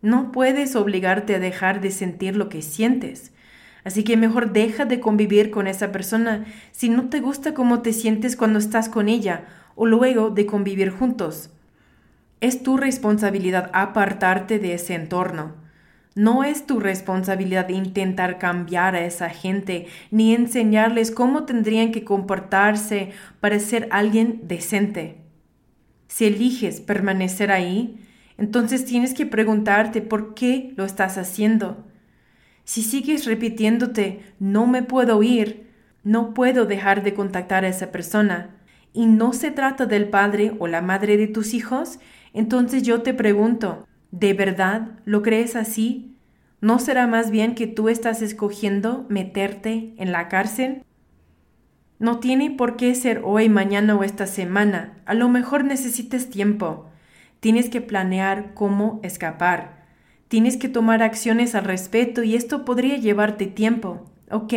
No 0.00 0.30
puedes 0.30 0.76
obligarte 0.76 1.34
a 1.34 1.40
dejar 1.40 1.80
de 1.80 1.90
sentir 1.90 2.36
lo 2.36 2.48
que 2.48 2.62
sientes. 2.62 3.32
Así 3.82 4.04
que 4.04 4.16
mejor 4.16 4.52
deja 4.52 4.84
de 4.84 5.00
convivir 5.00 5.50
con 5.50 5.66
esa 5.66 5.90
persona 5.90 6.44
si 6.70 6.88
no 6.88 7.08
te 7.08 7.18
gusta 7.18 7.52
cómo 7.52 7.82
te 7.82 7.92
sientes 7.92 8.36
cuando 8.36 8.60
estás 8.60 8.88
con 8.88 9.08
ella 9.08 9.46
o 9.74 9.86
luego 9.86 10.30
de 10.30 10.46
convivir 10.46 10.90
juntos. 10.90 11.50
Es 12.44 12.62
tu 12.62 12.76
responsabilidad 12.76 13.70
apartarte 13.72 14.58
de 14.58 14.74
ese 14.74 14.92
entorno. 14.92 15.54
No 16.14 16.44
es 16.44 16.66
tu 16.66 16.78
responsabilidad 16.78 17.70
intentar 17.70 18.36
cambiar 18.36 18.94
a 18.94 19.06
esa 19.06 19.30
gente 19.30 19.86
ni 20.10 20.34
enseñarles 20.34 21.10
cómo 21.10 21.44
tendrían 21.44 21.90
que 21.90 22.04
comportarse 22.04 23.12
para 23.40 23.58
ser 23.60 23.88
alguien 23.90 24.42
decente. 24.42 25.22
Si 26.06 26.26
eliges 26.26 26.82
permanecer 26.82 27.50
ahí, 27.50 27.98
entonces 28.36 28.84
tienes 28.84 29.14
que 29.14 29.24
preguntarte 29.24 30.02
por 30.02 30.34
qué 30.34 30.74
lo 30.76 30.84
estás 30.84 31.16
haciendo. 31.16 31.86
Si 32.64 32.82
sigues 32.82 33.24
repitiéndote 33.24 34.20
no 34.38 34.66
me 34.66 34.82
puedo 34.82 35.22
ir, 35.22 35.70
no 36.02 36.34
puedo 36.34 36.66
dejar 36.66 37.02
de 37.04 37.14
contactar 37.14 37.64
a 37.64 37.68
esa 37.68 37.90
persona, 37.90 38.50
y 38.92 39.06
no 39.06 39.32
se 39.32 39.50
trata 39.50 39.86
del 39.86 40.10
padre 40.10 40.52
o 40.58 40.66
la 40.66 40.82
madre 40.82 41.16
de 41.16 41.26
tus 41.26 41.54
hijos, 41.54 41.98
entonces 42.34 42.82
yo 42.82 43.02
te 43.02 43.14
pregunto, 43.14 43.86
¿de 44.10 44.34
verdad 44.34 44.98
lo 45.04 45.22
crees 45.22 45.54
así? 45.54 46.16
¿No 46.60 46.80
será 46.80 47.06
más 47.06 47.30
bien 47.30 47.54
que 47.54 47.68
tú 47.68 47.88
estás 47.88 48.22
escogiendo 48.22 49.06
meterte 49.08 49.94
en 49.98 50.10
la 50.10 50.28
cárcel? 50.28 50.82
No 52.00 52.18
tiene 52.18 52.50
por 52.50 52.76
qué 52.76 52.92
ser 52.96 53.22
hoy, 53.24 53.48
mañana 53.48 53.94
o 53.94 54.02
esta 54.02 54.26
semana. 54.26 54.98
A 55.06 55.14
lo 55.14 55.28
mejor 55.28 55.64
necesites 55.64 56.28
tiempo. 56.28 56.90
Tienes 57.38 57.70
que 57.70 57.80
planear 57.80 58.52
cómo 58.54 58.98
escapar. 59.04 59.86
Tienes 60.26 60.56
que 60.56 60.68
tomar 60.68 61.04
acciones 61.04 61.54
al 61.54 61.64
respecto 61.64 62.24
y 62.24 62.34
esto 62.34 62.64
podría 62.64 62.96
llevarte 62.96 63.46
tiempo. 63.46 64.10
Ok, 64.28 64.54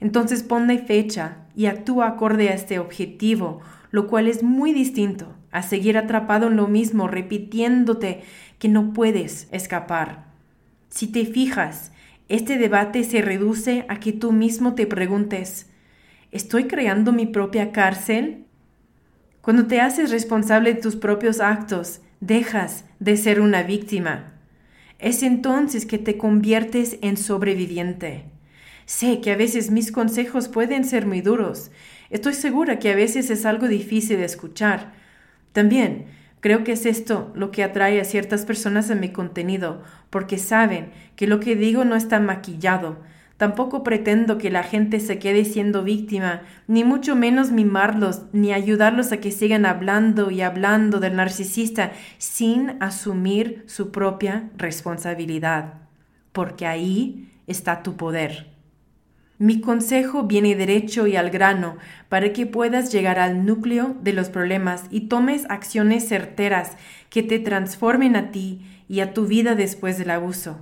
entonces 0.00 0.42
ponle 0.42 0.78
fecha 0.78 1.38
y 1.56 1.64
actúa 1.64 2.08
acorde 2.08 2.50
a 2.50 2.54
este 2.54 2.78
objetivo, 2.78 3.60
lo 3.90 4.06
cual 4.06 4.28
es 4.28 4.42
muy 4.42 4.74
distinto 4.74 5.39
a 5.52 5.62
seguir 5.62 5.98
atrapado 5.98 6.48
en 6.48 6.56
lo 6.56 6.68
mismo, 6.68 7.08
repitiéndote 7.08 8.22
que 8.58 8.68
no 8.68 8.92
puedes 8.92 9.48
escapar. 9.52 10.26
Si 10.88 11.06
te 11.06 11.24
fijas, 11.24 11.92
este 12.28 12.58
debate 12.58 13.04
se 13.04 13.22
reduce 13.22 13.84
a 13.88 13.98
que 13.98 14.12
tú 14.12 14.32
mismo 14.32 14.74
te 14.74 14.86
preguntes, 14.86 15.68
¿estoy 16.30 16.64
creando 16.64 17.12
mi 17.12 17.26
propia 17.26 17.72
cárcel? 17.72 18.44
Cuando 19.40 19.66
te 19.66 19.80
haces 19.80 20.10
responsable 20.10 20.74
de 20.74 20.80
tus 20.80 20.96
propios 20.96 21.40
actos, 21.40 22.00
dejas 22.20 22.84
de 22.98 23.16
ser 23.16 23.40
una 23.40 23.62
víctima. 23.62 24.34
Es 24.98 25.22
entonces 25.22 25.86
que 25.86 25.98
te 25.98 26.18
conviertes 26.18 26.98
en 27.00 27.16
sobreviviente. 27.16 28.24
Sé 28.84 29.20
que 29.20 29.30
a 29.32 29.36
veces 29.36 29.70
mis 29.70 29.92
consejos 29.92 30.48
pueden 30.48 30.84
ser 30.84 31.06
muy 31.06 31.22
duros. 31.22 31.70
Estoy 32.10 32.34
segura 32.34 32.78
que 32.78 32.90
a 32.90 32.96
veces 32.96 33.30
es 33.30 33.46
algo 33.46 33.66
difícil 33.66 34.18
de 34.18 34.24
escuchar, 34.24 34.92
también 35.52 36.06
creo 36.40 36.64
que 36.64 36.72
es 36.72 36.86
esto 36.86 37.30
lo 37.34 37.50
que 37.50 37.62
atrae 37.62 38.00
a 38.00 38.04
ciertas 38.04 38.44
personas 38.44 38.90
a 38.90 38.94
mi 38.94 39.10
contenido, 39.10 39.82
porque 40.10 40.38
saben 40.38 40.90
que 41.16 41.26
lo 41.26 41.40
que 41.40 41.56
digo 41.56 41.84
no 41.84 41.96
está 41.96 42.20
maquillado. 42.20 42.98
Tampoco 43.36 43.82
pretendo 43.82 44.36
que 44.36 44.50
la 44.50 44.62
gente 44.62 45.00
se 45.00 45.18
quede 45.18 45.46
siendo 45.46 45.82
víctima, 45.82 46.42
ni 46.66 46.84
mucho 46.84 47.16
menos 47.16 47.50
mimarlos, 47.50 48.24
ni 48.32 48.52
ayudarlos 48.52 49.12
a 49.12 49.16
que 49.16 49.32
sigan 49.32 49.64
hablando 49.64 50.30
y 50.30 50.42
hablando 50.42 51.00
del 51.00 51.16
narcisista 51.16 51.92
sin 52.18 52.76
asumir 52.80 53.64
su 53.66 53.92
propia 53.92 54.50
responsabilidad, 54.58 55.74
porque 56.32 56.66
ahí 56.66 57.32
está 57.46 57.82
tu 57.82 57.96
poder. 57.96 58.59
Mi 59.40 59.62
consejo 59.62 60.24
viene 60.24 60.54
derecho 60.54 61.06
y 61.06 61.16
al 61.16 61.30
grano 61.30 61.78
para 62.10 62.30
que 62.34 62.44
puedas 62.44 62.92
llegar 62.92 63.18
al 63.18 63.46
núcleo 63.46 63.96
de 64.02 64.12
los 64.12 64.28
problemas 64.28 64.84
y 64.90 65.08
tomes 65.08 65.46
acciones 65.48 66.06
certeras 66.06 66.72
que 67.08 67.22
te 67.22 67.38
transformen 67.38 68.16
a 68.16 68.32
ti 68.32 68.60
y 68.86 69.00
a 69.00 69.14
tu 69.14 69.24
vida 69.24 69.54
después 69.54 69.96
del 69.96 70.10
abuso. 70.10 70.58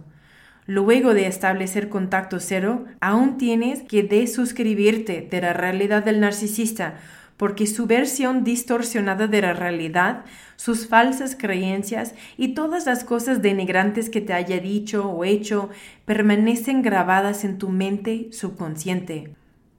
Luego 0.66 1.12
de 1.12 1.26
establecer 1.26 1.88
contacto 1.88 2.38
cero, 2.38 2.84
aún 3.00 3.36
tienes 3.36 3.82
que 3.82 4.04
desuscribirte 4.04 5.26
de 5.28 5.40
la 5.40 5.54
realidad 5.54 6.04
del 6.04 6.20
narcisista 6.20 7.00
porque 7.36 7.66
su 7.66 7.86
versión 7.86 8.44
distorsionada 8.44 9.26
de 9.26 9.42
la 9.42 9.54
realidad, 9.54 10.24
sus 10.58 10.88
falsas 10.88 11.36
creencias 11.38 12.14
y 12.36 12.48
todas 12.48 12.84
las 12.84 13.04
cosas 13.04 13.42
denigrantes 13.42 14.10
que 14.10 14.20
te 14.20 14.32
haya 14.32 14.58
dicho 14.58 15.08
o 15.08 15.24
hecho 15.24 15.70
permanecen 16.04 16.82
grabadas 16.82 17.44
en 17.44 17.58
tu 17.58 17.68
mente 17.68 18.28
subconsciente. 18.32 19.34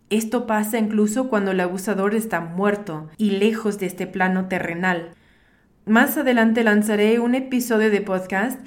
Esto 0.09 0.47
pasa 0.47 0.79
incluso 0.79 1.27
cuando 1.27 1.51
el 1.51 1.59
abusador 1.59 2.15
está 2.15 2.39
muerto 2.39 3.09
y 3.17 3.31
lejos 3.31 3.77
de 3.77 3.87
este 3.87 4.07
plano 4.07 4.47
terrenal. 4.47 5.11
Más 5.85 6.17
adelante 6.17 6.63
lanzaré 6.63 7.19
un 7.19 7.35
episodio 7.35 7.91
de 7.91 8.01
podcast 8.01 8.59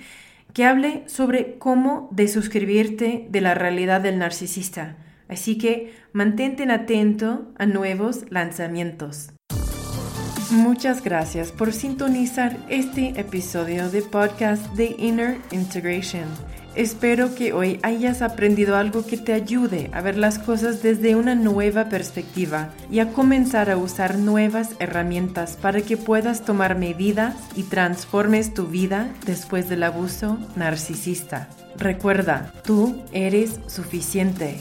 que 0.53 0.67
hable 0.67 1.05
sobre 1.07 1.57
cómo 1.59 2.11
desuscribirte 2.13 3.27
de 3.31 3.41
la 3.41 3.55
realidad 3.55 4.03
del 4.03 4.19
narcisista. 4.19 4.97
Así 5.29 5.57
que 5.57 5.95
mantente 6.13 6.71
atento 6.71 7.51
a 7.57 7.65
nuevos 7.65 8.27
lanzamientos. 8.31 9.33
Muchas 10.53 11.03
gracias 11.03 11.51
por 11.51 11.73
sintonizar 11.73 12.59
este 12.69 13.19
episodio 13.19 13.89
de 13.89 14.03
podcast 14.03 14.63
de 14.75 14.95
Inner 14.99 15.39
Integration. 15.51 16.27
Espero 16.75 17.35
que 17.35 17.55
hoy 17.55 17.81
hayas 17.83 18.21
aprendido 18.21 18.77
algo 18.77 19.07
que 19.07 19.17
te 19.17 19.33
ayude 19.33 19.89
a 19.95 20.03
ver 20.03 20.19
las 20.19 20.39
cosas 20.39 20.83
desde 20.83 21.17
una 21.17 21.35
nueva 21.35 21.89
perspectiva 21.89 22.69
y 22.91 22.99
a 22.99 23.15
comenzar 23.15 23.71
a 23.71 23.79
usar 23.79 24.19
nuevas 24.19 24.77
herramientas 24.79 25.57
para 25.57 25.81
que 25.81 25.97
puedas 25.97 26.45
tomar 26.45 26.77
medidas 26.77 27.35
y 27.57 27.63
transformes 27.63 28.53
tu 28.53 28.67
vida 28.67 29.09
después 29.25 29.71
del 29.71 29.83
abuso 29.85 30.39
narcisista. 30.55 31.49
Recuerda, 31.79 32.53
tú 32.63 33.03
eres 33.15 33.59
suficiente 33.69 34.59